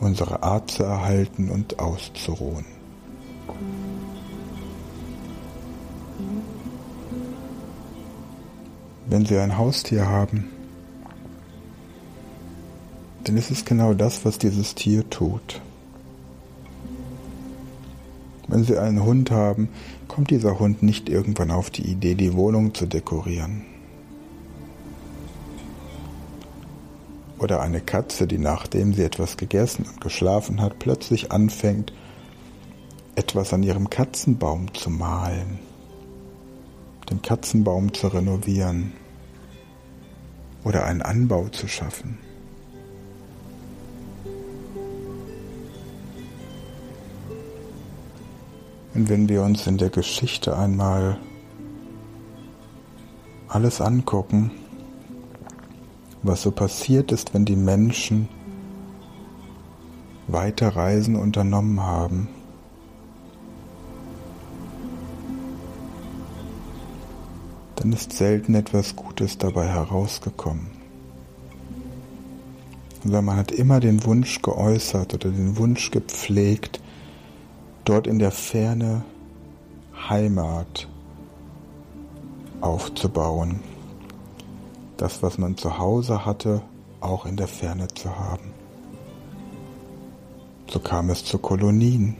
unsere 0.00 0.42
Art 0.42 0.70
zu 0.70 0.82
erhalten 0.82 1.48
und 1.48 1.78
auszuruhen. 1.78 2.66
Wenn 9.06 9.26
Sie 9.26 9.38
ein 9.38 9.56
Haustier 9.58 10.06
haben, 10.06 10.48
ist 13.28 13.50
es 13.50 13.64
genau 13.64 13.94
das, 13.94 14.24
was 14.24 14.38
dieses 14.38 14.74
Tier 14.74 15.08
tut. 15.08 15.60
Wenn 18.48 18.64
Sie 18.64 18.76
einen 18.76 19.02
Hund 19.04 19.30
haben, 19.30 19.68
kommt 20.08 20.30
dieser 20.30 20.58
Hund 20.58 20.82
nicht 20.82 21.08
irgendwann 21.08 21.50
auf 21.50 21.70
die 21.70 21.86
Idee, 21.86 22.14
die 22.14 22.34
Wohnung 22.34 22.74
zu 22.74 22.86
dekorieren. 22.86 23.64
Oder 27.38 27.60
eine 27.60 27.80
Katze, 27.80 28.26
die 28.26 28.38
nachdem 28.38 28.92
sie 28.94 29.02
etwas 29.02 29.36
gegessen 29.36 29.86
und 29.86 30.00
geschlafen 30.00 30.60
hat, 30.60 30.78
plötzlich 30.78 31.32
anfängt, 31.32 31.92
etwas 33.16 33.52
an 33.52 33.62
ihrem 33.62 33.90
Katzenbaum 33.90 34.72
zu 34.74 34.90
malen, 34.90 35.58
den 37.10 37.20
Katzenbaum 37.20 37.94
zu 37.94 38.08
renovieren 38.08 38.92
oder 40.62 40.84
einen 40.84 41.02
Anbau 41.02 41.48
zu 41.48 41.68
schaffen. 41.68 42.18
Und 48.94 49.08
wenn 49.08 49.28
wir 49.28 49.42
uns 49.42 49.66
in 49.66 49.78
der 49.78 49.90
Geschichte 49.90 50.56
einmal 50.56 51.18
alles 53.48 53.80
angucken, 53.80 54.50
was 56.22 56.42
so 56.42 56.50
passiert 56.50 57.12
ist, 57.12 57.34
wenn 57.34 57.44
die 57.44 57.56
Menschen 57.56 58.28
weiter 60.28 60.68
Reisen 60.76 61.16
unternommen 61.16 61.80
haben. 61.80 62.28
Dann 67.76 67.92
ist 67.92 68.12
selten 68.12 68.54
etwas 68.54 68.94
Gutes 68.94 69.38
dabei 69.38 69.66
herausgekommen. 69.66 70.70
Sondern 73.02 73.24
man 73.24 73.36
hat 73.36 73.50
immer 73.50 73.80
den 73.80 74.04
Wunsch 74.04 74.40
geäußert 74.42 75.14
oder 75.14 75.30
den 75.30 75.56
Wunsch 75.56 75.90
gepflegt, 75.90 76.80
dort 77.84 78.06
in 78.06 78.18
der 78.18 78.30
Ferne 78.30 79.04
Heimat 80.08 80.88
aufzubauen 82.60 83.60
das, 85.02 85.20
was 85.20 85.36
man 85.36 85.56
zu 85.56 85.78
Hause 85.78 86.24
hatte, 86.24 86.62
auch 87.00 87.26
in 87.26 87.36
der 87.36 87.48
Ferne 87.48 87.88
zu 87.88 88.16
haben. 88.16 88.52
So 90.68 90.78
kam 90.78 91.10
es 91.10 91.24
zu 91.24 91.38
Kolonien, 91.38 92.16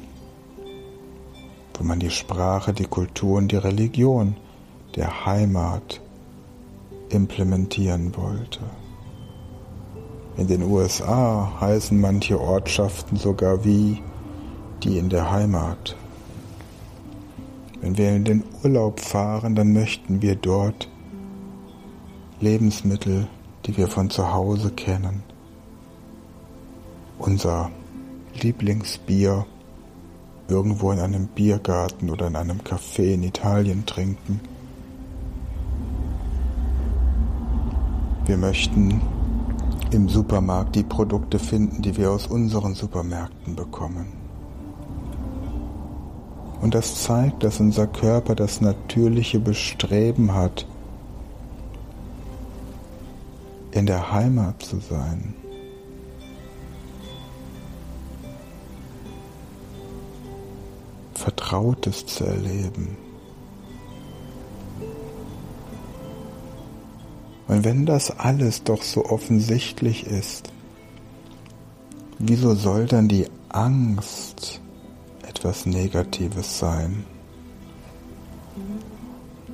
wo 1.74 1.84
man 1.84 2.00
die 2.00 2.10
Sprache, 2.10 2.72
die 2.72 2.86
Kultur 2.86 3.38
und 3.38 3.52
die 3.52 3.56
Religion 3.56 4.36
der 4.96 5.24
Heimat 5.24 6.00
implementieren 7.10 8.16
wollte. 8.16 8.60
In 10.36 10.48
den 10.48 10.62
USA 10.62 11.52
heißen 11.60 12.00
manche 12.00 12.40
Ortschaften 12.40 13.16
sogar 13.16 13.64
wie 13.64 14.02
die 14.82 14.98
in 14.98 15.08
der 15.08 15.30
Heimat. 15.30 15.96
Wenn 17.80 17.96
wir 17.96 18.14
in 18.14 18.24
den 18.24 18.44
Urlaub 18.62 19.00
fahren, 19.00 19.54
dann 19.54 19.72
möchten 19.72 20.22
wir 20.22 20.36
dort 20.36 20.88
Lebensmittel, 22.40 23.26
die 23.66 23.76
wir 23.76 23.88
von 23.88 24.10
zu 24.10 24.32
Hause 24.32 24.70
kennen, 24.72 25.22
unser 27.18 27.70
Lieblingsbier 28.40 29.46
irgendwo 30.48 30.92
in 30.92 30.98
einem 30.98 31.26
Biergarten 31.28 32.10
oder 32.10 32.26
in 32.26 32.36
einem 32.36 32.60
Café 32.60 33.14
in 33.14 33.22
Italien 33.22 33.86
trinken. 33.86 34.40
Wir 38.26 38.36
möchten 38.36 39.00
im 39.90 40.08
Supermarkt 40.08 40.76
die 40.76 40.84
Produkte 40.84 41.38
finden, 41.38 41.82
die 41.82 41.96
wir 41.96 42.10
aus 42.10 42.26
unseren 42.26 42.74
Supermärkten 42.74 43.54
bekommen. 43.54 44.21
Und 46.62 46.74
das 46.74 47.02
zeigt, 47.02 47.42
dass 47.42 47.58
unser 47.58 47.88
Körper 47.88 48.36
das 48.36 48.60
natürliche 48.60 49.40
Bestreben 49.40 50.32
hat, 50.32 50.64
in 53.72 53.84
der 53.84 54.12
Heimat 54.12 54.62
zu 54.62 54.78
sein. 54.78 55.34
Vertrautes 61.14 62.06
zu 62.06 62.24
erleben. 62.24 62.96
Und 67.48 67.64
wenn 67.64 67.86
das 67.86 68.16
alles 68.18 68.62
doch 68.62 68.82
so 68.82 69.04
offensichtlich 69.06 70.06
ist, 70.06 70.52
wieso 72.20 72.54
soll 72.54 72.86
dann 72.86 73.08
die 73.08 73.26
Angst 73.48 74.61
etwas 75.42 75.66
Negatives 75.66 76.60
sein? 76.60 77.04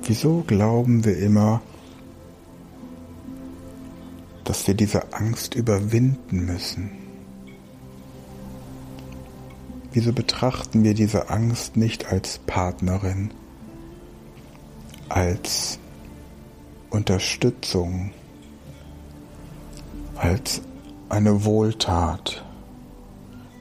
Wieso 0.03 0.43
glauben 0.45 1.03
wir 1.03 1.17
immer, 1.17 1.61
dass 4.43 4.67
wir 4.67 4.75
diese 4.75 5.13
Angst 5.13 5.55
überwinden 5.55 6.45
müssen? 6.45 6.91
Wieso 9.91 10.13
betrachten 10.13 10.83
wir 10.83 10.93
diese 10.93 11.31
Angst 11.31 11.75
nicht 11.75 12.05
als 12.05 12.37
Partnerin, 12.37 13.31
als 15.09 15.79
Unterstützung, 16.91 18.11
als 20.15 20.61
eine 21.09 21.45
Wohltat, 21.45 22.45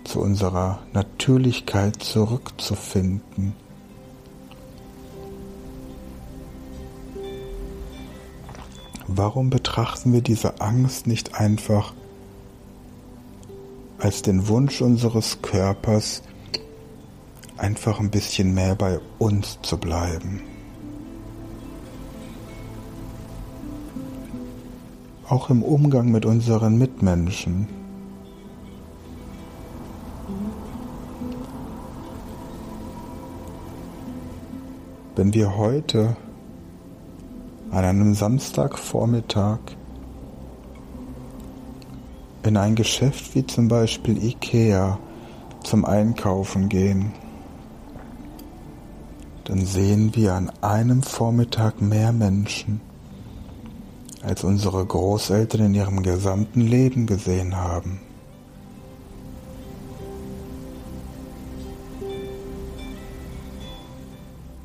zu 0.09 0.21
unserer 0.21 0.81
Natürlichkeit 0.93 2.03
zurückzufinden? 2.03 3.55
Warum 9.07 9.51
betrachten 9.51 10.13
wir 10.13 10.23
diese 10.23 10.61
Angst 10.61 11.07
nicht 11.07 11.35
einfach 11.35 11.93
als 13.99 14.23
den 14.23 14.49
Wunsch 14.49 14.81
unseres 14.81 15.43
Körpers, 15.43 16.23
einfach 17.57 17.99
ein 18.01 18.11
bisschen 18.11 18.55
mehr 18.55 18.75
bei 18.75 19.01
uns 19.19 19.59
zu 19.63 19.77
bleiben. 19.77 20.43
Auch 25.29 25.51
im 25.51 25.63
Umgang 25.63 26.11
mit 26.11 26.25
unseren 26.25 26.79
Mitmenschen. 26.79 27.78
Wenn 35.19 35.35
wir 35.35 35.57
heute 35.57 36.17
an 37.73 37.85
einem 37.85 38.15
Samstagvormittag 38.15 39.59
in 42.45 42.57
ein 42.57 42.77
Geschäft 42.77 43.35
wie 43.35 43.45
zum 43.45 43.67
Beispiel 43.67 44.23
Ikea 44.23 45.01
zum 45.65 45.85
Einkaufen 45.85 46.69
gehen, 46.69 47.11
dann 49.43 49.67
sehen 49.67 50.15
wir 50.15 50.35
an 50.35 50.53
einem 50.61 51.03
Vormittag 51.03 51.83
mehr 51.83 52.13
Menschen, 52.13 52.81
als 54.23 54.45
unsere 54.45 54.87
Großeltern 54.87 55.63
in 55.67 55.75
ihrem 55.75 56.05
gesamten 56.05 56.61
Leben 56.61 57.07
gesehen 57.07 57.57
haben. 57.57 57.99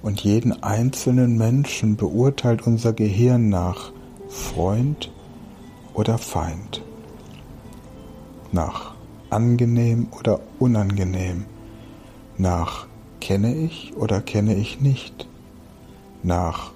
Und 0.03 0.23
jeden 0.23 0.61
einzelnen 0.61 1.37
Menschen 1.37 1.95
beurteilt 1.95 2.67
unser 2.67 2.93
Gehirn 2.93 3.49
nach 3.49 3.91
Freund 4.29 5.11
oder 5.95 6.19
Feind 6.19 6.83
nach 8.53 8.93
angenehm 9.29 10.07
oder 10.17 10.39
unangenehm, 10.59 11.45
nach 12.37 12.87
kenne 13.19 13.55
ich 13.55 13.93
oder 13.97 14.21
kenne 14.21 14.55
ich 14.55 14.79
nicht, 14.79 15.27
nach 16.21 16.71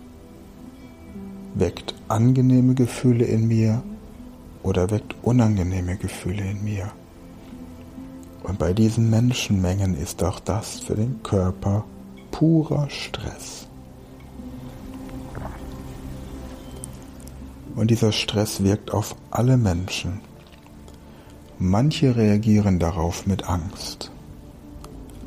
weckt 1.53 1.93
angenehme 2.07 2.73
Gefühle 2.73 3.25
in 3.25 3.47
mir 3.47 3.83
oder 4.63 4.89
weckt 4.89 5.15
unangenehme 5.21 5.97
Gefühle 5.97 6.43
in 6.49 6.63
mir. 6.63 6.91
Und 8.43 8.59
bei 8.59 8.73
diesen 8.73 9.09
Menschenmengen 9.09 9.95
ist 9.95 10.23
auch 10.23 10.39
das 10.39 10.79
für 10.79 10.95
den 10.95 11.21
Körper 11.21 11.85
purer 12.37 12.87
Stress. 12.91 13.67
Und 17.75 17.89
dieser 17.89 18.11
Stress 18.11 18.61
wirkt 18.61 18.93
auf 18.93 19.15
alle 19.31 19.57
Menschen. 19.57 20.21
Manche 21.57 22.15
reagieren 22.15 22.77
darauf 22.77 23.25
mit 23.25 23.49
Angst, 23.49 24.11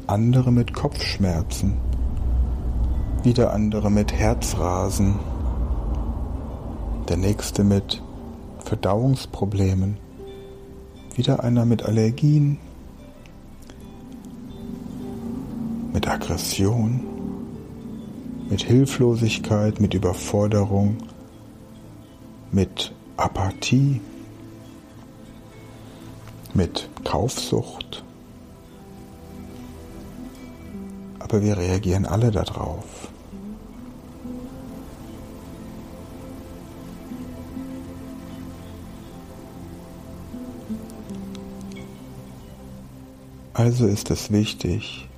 andere 0.07 0.53
mit 0.53 0.73
Kopfschmerzen, 0.73 1.79
wieder 3.25 3.53
andere 3.53 3.91
mit 3.91 4.13
Herzrasen, 4.13 5.19
der 7.09 7.17
nächste 7.17 7.65
mit 7.65 8.01
Verdauungsproblemen, 8.65 9.97
wieder 11.17 11.43
einer 11.43 11.65
mit 11.65 11.83
Allergien, 11.83 12.59
mit 15.93 16.09
Aggression, 16.09 17.01
mit 18.49 18.63
Hilflosigkeit, 18.63 19.81
mit 19.81 19.95
Überforderung, 19.95 20.97
mit 22.53 22.93
Apathie 23.17 24.01
mit 26.55 26.89
Kaufsucht. 27.05 28.05
Aber 31.19 31.43
wir 31.43 31.57
reagieren 31.57 32.07
alle 32.07 32.31
darauf. 32.31 32.85
Also 43.53 43.87
ist 43.87 44.11
es 44.11 44.33
wichtig, 44.33 45.10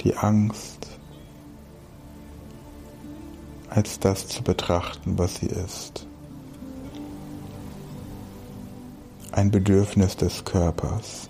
die 0.00 0.16
Angst 0.16 0.98
als 3.68 4.00
das 4.00 4.26
zu 4.28 4.42
betrachten, 4.42 5.18
was 5.18 5.36
sie 5.36 5.46
ist. 5.46 6.06
ein 9.32 9.50
Bedürfnis 9.50 10.16
des 10.16 10.44
Körpers. 10.44 11.28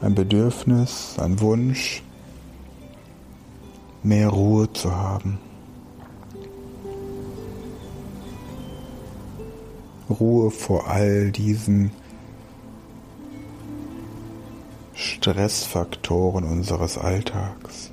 Ein 0.00 0.14
Bedürfnis, 0.14 1.16
ein 1.18 1.40
Wunsch, 1.40 2.02
mehr 4.02 4.28
Ruhe 4.28 4.72
zu 4.72 4.94
haben. 4.94 5.38
Ruhe 10.08 10.50
vor 10.50 10.86
all 10.86 11.32
diesen 11.32 11.90
Stressfaktoren 15.26 16.44
unseres 16.44 16.98
Alltags. 16.98 17.90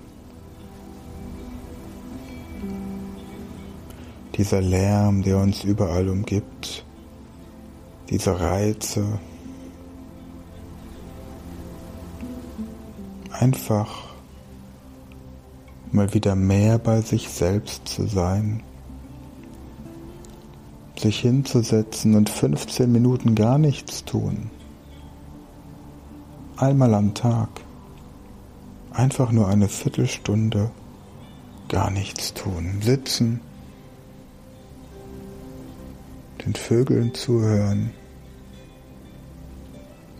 dieser 4.36 4.62
Lärm, 4.62 5.24
der 5.24 5.38
uns 5.38 5.64
überall 5.64 6.10
umgibt, 6.10 6.86
diese 8.10 8.40
Reize, 8.40 9.20
einfach 13.32 14.14
mal 15.92 16.14
wieder 16.14 16.36
mehr 16.36 16.78
bei 16.78 17.02
sich 17.02 17.30
selbst 17.30 17.88
zu 17.88 18.08
sein, 18.08 18.62
sich 20.98 21.20
hinzusetzen 21.20 22.16
und 22.16 22.30
15 22.30 22.92
Minuten 22.92 23.34
gar 23.34 23.58
nichts 23.58 24.04
tun, 24.04 24.50
einmal 26.64 26.94
am 26.94 27.14
Tag 27.14 27.50
einfach 28.92 29.32
nur 29.32 29.50
eine 29.50 29.68
Viertelstunde 29.68 30.72
gar 31.68 31.92
nichts 31.92 32.34
tun, 32.34 32.80
sitzen, 32.82 33.42
den 36.46 36.56
Vögeln 36.56 37.14
zuhören, 37.14 37.92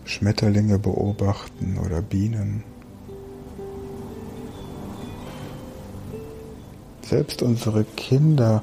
Schmetterlinge 0.04 0.78
beobachten 0.78 1.78
oder 1.78 2.02
Bienen. 2.02 2.62
Selbst 7.02 7.42
unsere 7.42 7.84
Kinder 7.84 8.62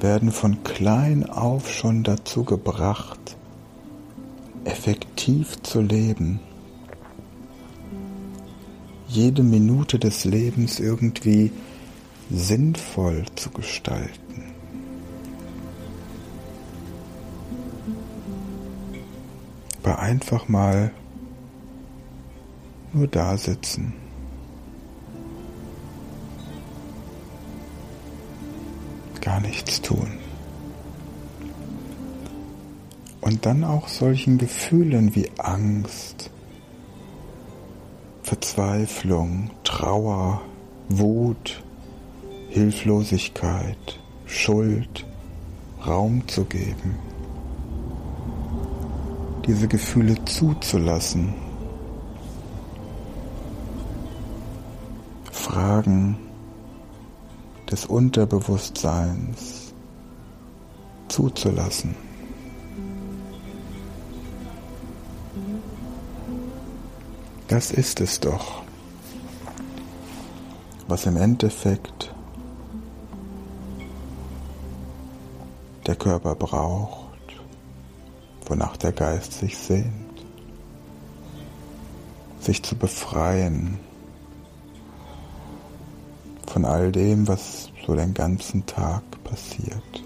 werden 0.00 0.32
von 0.32 0.64
klein 0.64 1.28
auf 1.28 1.72
schon 1.72 2.02
dazu 2.02 2.42
gebracht, 2.42 3.36
effektiv 4.64 5.62
zu 5.62 5.80
leben. 5.80 6.40
Jede 9.16 9.42
Minute 9.42 9.98
des 9.98 10.26
Lebens 10.26 10.78
irgendwie 10.78 11.50
sinnvoll 12.30 13.24
zu 13.34 13.48
gestalten. 13.48 14.52
Aber 19.82 20.00
einfach 20.00 20.48
mal 20.48 20.90
nur 22.92 23.06
da 23.06 23.38
sitzen. 23.38 23.94
Gar 29.22 29.40
nichts 29.40 29.80
tun. 29.80 30.10
Und 33.22 33.46
dann 33.46 33.64
auch 33.64 33.88
solchen 33.88 34.36
Gefühlen 34.36 35.14
wie 35.14 35.30
Angst, 35.38 36.30
Verzweiflung, 38.26 39.50
Trauer, 39.64 40.42
Wut, 40.88 41.62
Hilflosigkeit, 42.50 44.00
Schuld 44.26 45.06
Raum 45.86 46.26
zu 46.26 46.44
geben 46.44 46.96
diese 49.46 49.68
Gefühle 49.68 50.16
zuzulassen. 50.24 51.32
Fragen 55.30 56.18
des 57.70 57.86
Unterbewusstseins 57.86 59.72
zuzulassen. 61.08 61.94
Das 67.56 67.70
ist 67.70 68.02
es 68.02 68.20
doch, 68.20 68.60
was 70.88 71.06
im 71.06 71.16
Endeffekt 71.16 72.14
der 75.86 75.96
Körper 75.96 76.34
braucht 76.34 77.16
wonach 78.44 78.76
der 78.76 78.92
Geist 78.92 79.32
sich 79.32 79.56
sehnt, 79.56 80.26
sich 82.40 82.62
zu 82.62 82.76
befreien 82.76 83.80
von 86.46 86.66
all 86.66 86.92
dem, 86.92 87.26
was 87.26 87.70
so 87.86 87.94
den 87.94 88.12
ganzen 88.12 88.66
Tag 88.66 89.02
passiert. 89.24 90.05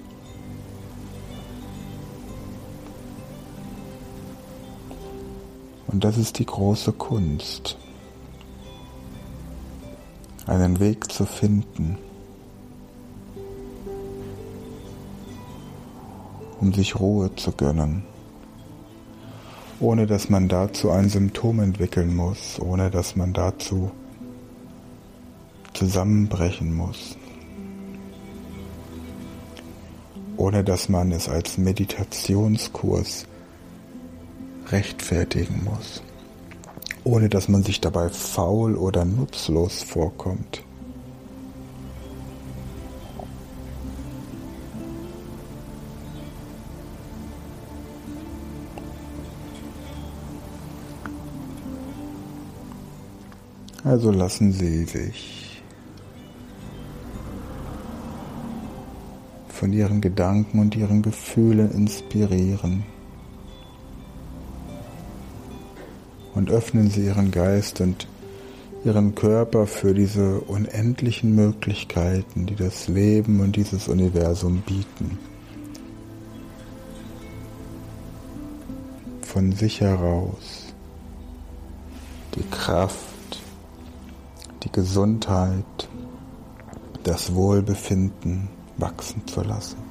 Und 5.91 6.05
das 6.05 6.17
ist 6.17 6.39
die 6.39 6.47
große 6.47 6.93
Kunst, 6.93 7.77
einen 10.47 10.79
Weg 10.79 11.11
zu 11.11 11.27
finden, 11.27 11.99
um 16.61 16.73
sich 16.73 16.99
Ruhe 16.99 17.35
zu 17.37 17.53
gönnen 17.53 18.05
ohne 19.81 20.07
dass 20.07 20.29
man 20.29 20.49
dazu 20.49 20.91
ein 20.91 21.09
Symptom 21.09 21.61
entwickeln 21.61 22.15
muss, 22.15 22.61
ohne 22.61 22.91
dass 22.91 23.17
man 23.17 23.33
dazu 23.33 23.91
zusammenbrechen 25.73 26.75
muss, 26.75 27.17
ohne 30.37 30.63
dass 30.65 30.91
man 30.91 31.13
es 31.13 31.31
als 31.31 31.57
Meditationskurs 31.57 33.27
rechtfertigen 34.73 35.65
muss, 35.65 36.03
ohne 37.05 37.29
dass 37.29 37.49
man 37.49 37.63
sich 37.63 37.81
dabei 37.81 38.09
faul 38.09 38.77
oder 38.77 39.05
nutzlos 39.05 39.83
vorkommt. 39.83 40.63
Also 53.83 54.11
lassen 54.11 54.53
Sie 54.53 54.85
sich 54.85 55.63
von 59.49 59.73
Ihren 59.73 60.01
Gedanken 60.01 60.59
und 60.59 60.77
Ihren 60.77 61.03
Gefühlen 61.03 61.73
inspirieren 61.73 62.85
öffnen 66.51 66.91
Sie 66.91 67.07
Ihren 67.07 67.31
Geist 67.31 67.81
und 67.81 68.07
Ihren 68.85 69.15
Körper 69.15 69.67
für 69.67 69.95
diese 69.95 70.41
unendlichen 70.41 71.35
Möglichkeiten, 71.35 72.47
die 72.47 72.57
das 72.57 72.89
Leben 72.89 73.41
und 73.41 73.57
dieses 73.57 73.89
Universum 73.89 74.63
bieten. 74.63 75.19
Von 79.23 79.53
sich 79.53 79.81
heraus 79.81 80.75
die 82.35 82.49
Kraft 82.51 83.11
die 84.63 84.73
Gesundheit, 84.73 85.89
das 87.03 87.35
Wohlbefinden 87.35 88.49
wachsen 88.77 89.27
zu 89.27 89.43
lassen. 89.43 89.90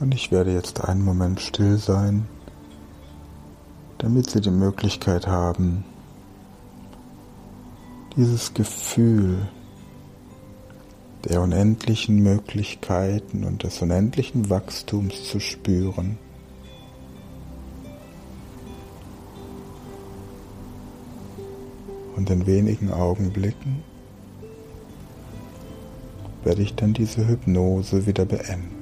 Und 0.00 0.14
ich 0.14 0.32
werde 0.32 0.52
jetzt 0.52 0.82
einen 0.82 1.04
Moment 1.04 1.40
still 1.40 1.76
sein, 1.76 2.26
damit 3.98 4.30
Sie 4.30 4.40
die 4.40 4.50
Möglichkeit 4.50 5.26
haben, 5.26 5.84
dieses 8.16 8.54
Gefühl 8.54 9.46
der 11.28 11.42
unendlichen 11.42 12.16
Möglichkeiten 12.22 13.44
und 13.44 13.62
des 13.62 13.82
unendlichen 13.82 14.48
Wachstums 14.48 15.24
zu 15.28 15.38
spüren. 15.38 16.18
Und 22.16 22.30
in 22.30 22.46
wenigen 22.46 22.90
Augenblicken 22.90 23.82
werde 26.42 26.62
ich 26.62 26.74
dann 26.74 26.94
diese 26.94 27.28
Hypnose 27.28 28.06
wieder 28.06 28.24
beenden. 28.24 28.79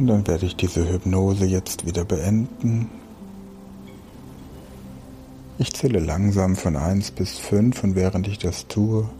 Und 0.00 0.06
dann 0.06 0.26
werde 0.26 0.46
ich 0.46 0.56
diese 0.56 0.90
Hypnose 0.90 1.44
jetzt 1.44 1.84
wieder 1.84 2.06
beenden. 2.06 2.88
Ich 5.58 5.74
zähle 5.74 6.00
langsam 6.00 6.56
von 6.56 6.74
1 6.74 7.10
bis 7.10 7.36
5 7.36 7.84
und 7.84 7.96
während 7.96 8.26
ich 8.26 8.38
das 8.38 8.66
tue, 8.66 9.10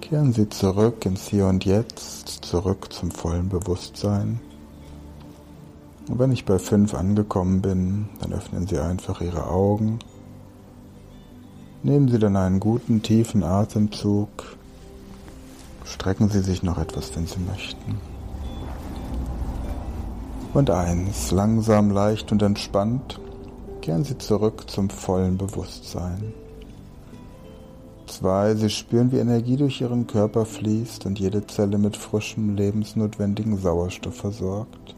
kehren 0.00 0.32
Sie 0.32 0.48
zurück 0.48 1.04
ins 1.04 1.28
Hier 1.28 1.44
und 1.44 1.66
Jetzt, 1.66 2.28
zurück 2.46 2.90
zum 2.94 3.10
vollen 3.10 3.50
Bewusstsein. 3.50 4.40
Und 6.08 6.18
wenn 6.18 6.32
ich 6.32 6.46
bei 6.46 6.58
5 6.58 6.94
angekommen 6.94 7.60
bin, 7.60 8.08
dann 8.22 8.32
öffnen 8.32 8.66
Sie 8.66 8.78
einfach 8.78 9.20
Ihre 9.20 9.48
Augen. 9.48 9.98
Nehmen 11.82 12.08
Sie 12.08 12.18
dann 12.18 12.36
einen 12.36 12.58
guten 12.58 13.02
tiefen 13.02 13.44
Atemzug. 13.44 14.56
Strecken 15.84 16.30
Sie 16.30 16.40
sich 16.40 16.62
noch 16.62 16.78
etwas, 16.78 17.14
wenn 17.14 17.26
Sie 17.26 17.40
möchten. 17.40 18.17
Und 20.54 20.70
eins, 20.70 21.30
langsam, 21.30 21.90
leicht 21.90 22.32
und 22.32 22.42
entspannt, 22.42 23.20
kehren 23.82 24.04
Sie 24.04 24.16
zurück 24.16 24.68
zum 24.68 24.88
vollen 24.88 25.36
Bewusstsein. 25.36 26.32
Zwei, 28.06 28.54
Sie 28.54 28.70
spüren, 28.70 29.12
wie 29.12 29.18
Energie 29.18 29.56
durch 29.56 29.82
Ihren 29.82 30.06
Körper 30.06 30.46
fließt 30.46 31.04
und 31.04 31.18
jede 31.18 31.46
Zelle 31.46 31.76
mit 31.76 31.96
frischem, 31.96 32.56
lebensnotwendigen 32.56 33.58
Sauerstoff 33.58 34.16
versorgt. 34.16 34.96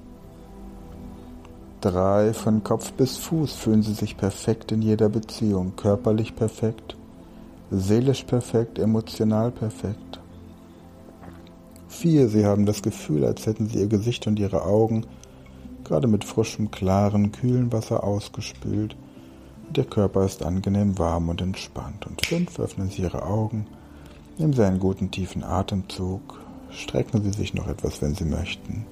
Drei, 1.80 2.32
von 2.32 2.62
Kopf 2.62 2.92
bis 2.92 3.16
Fuß 3.16 3.52
fühlen 3.52 3.82
Sie 3.82 3.94
sich 3.94 4.16
perfekt 4.16 4.70
in 4.70 4.82
jeder 4.82 5.08
Beziehung, 5.08 5.74
körperlich 5.74 6.36
perfekt, 6.36 6.96
seelisch 7.72 8.22
perfekt, 8.22 8.78
emotional 8.78 9.50
perfekt. 9.50 10.20
Vier, 11.88 12.28
Sie 12.28 12.46
haben 12.46 12.66
das 12.66 12.82
Gefühl, 12.82 13.24
als 13.24 13.46
hätten 13.46 13.66
Sie 13.66 13.80
Ihr 13.80 13.88
Gesicht 13.88 14.26
und 14.28 14.38
Ihre 14.38 14.64
Augen 14.64 15.06
gerade 15.90 16.06
mit 16.06 16.22
frischem, 16.22 16.70
klaren, 16.70 17.32
kühlen 17.32 17.72
Wasser 17.72 18.04
ausgespült. 18.04 18.94
Der 19.70 19.82
Körper 19.82 20.24
ist 20.24 20.44
angenehm 20.44 20.96
warm 21.00 21.28
und 21.28 21.40
entspannt. 21.40 22.06
Und 22.06 22.24
fünf, 22.24 22.60
öffnen 22.60 22.90
Sie 22.90 23.02
Ihre 23.02 23.24
Augen, 23.24 23.66
nehmen 24.38 24.52
Sie 24.52 24.64
einen 24.64 24.78
guten 24.78 25.10
tiefen 25.10 25.42
Atemzug, 25.42 26.38
strecken 26.70 27.24
Sie 27.24 27.32
sich 27.32 27.54
noch 27.54 27.66
etwas, 27.66 28.00
wenn 28.00 28.14
Sie 28.14 28.24
möchten, 28.24 28.86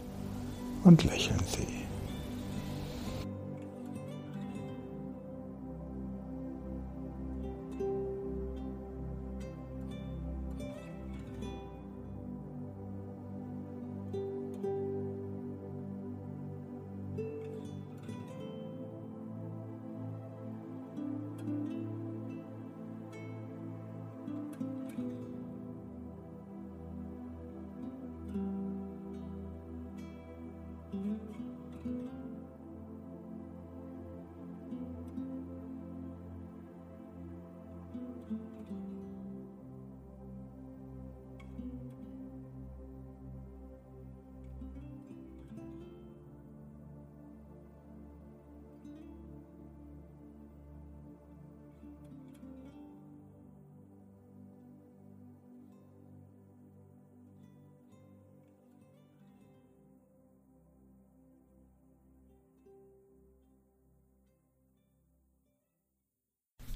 und 0.82 1.05
lächeln 1.05 1.38
Sie. 1.46 1.78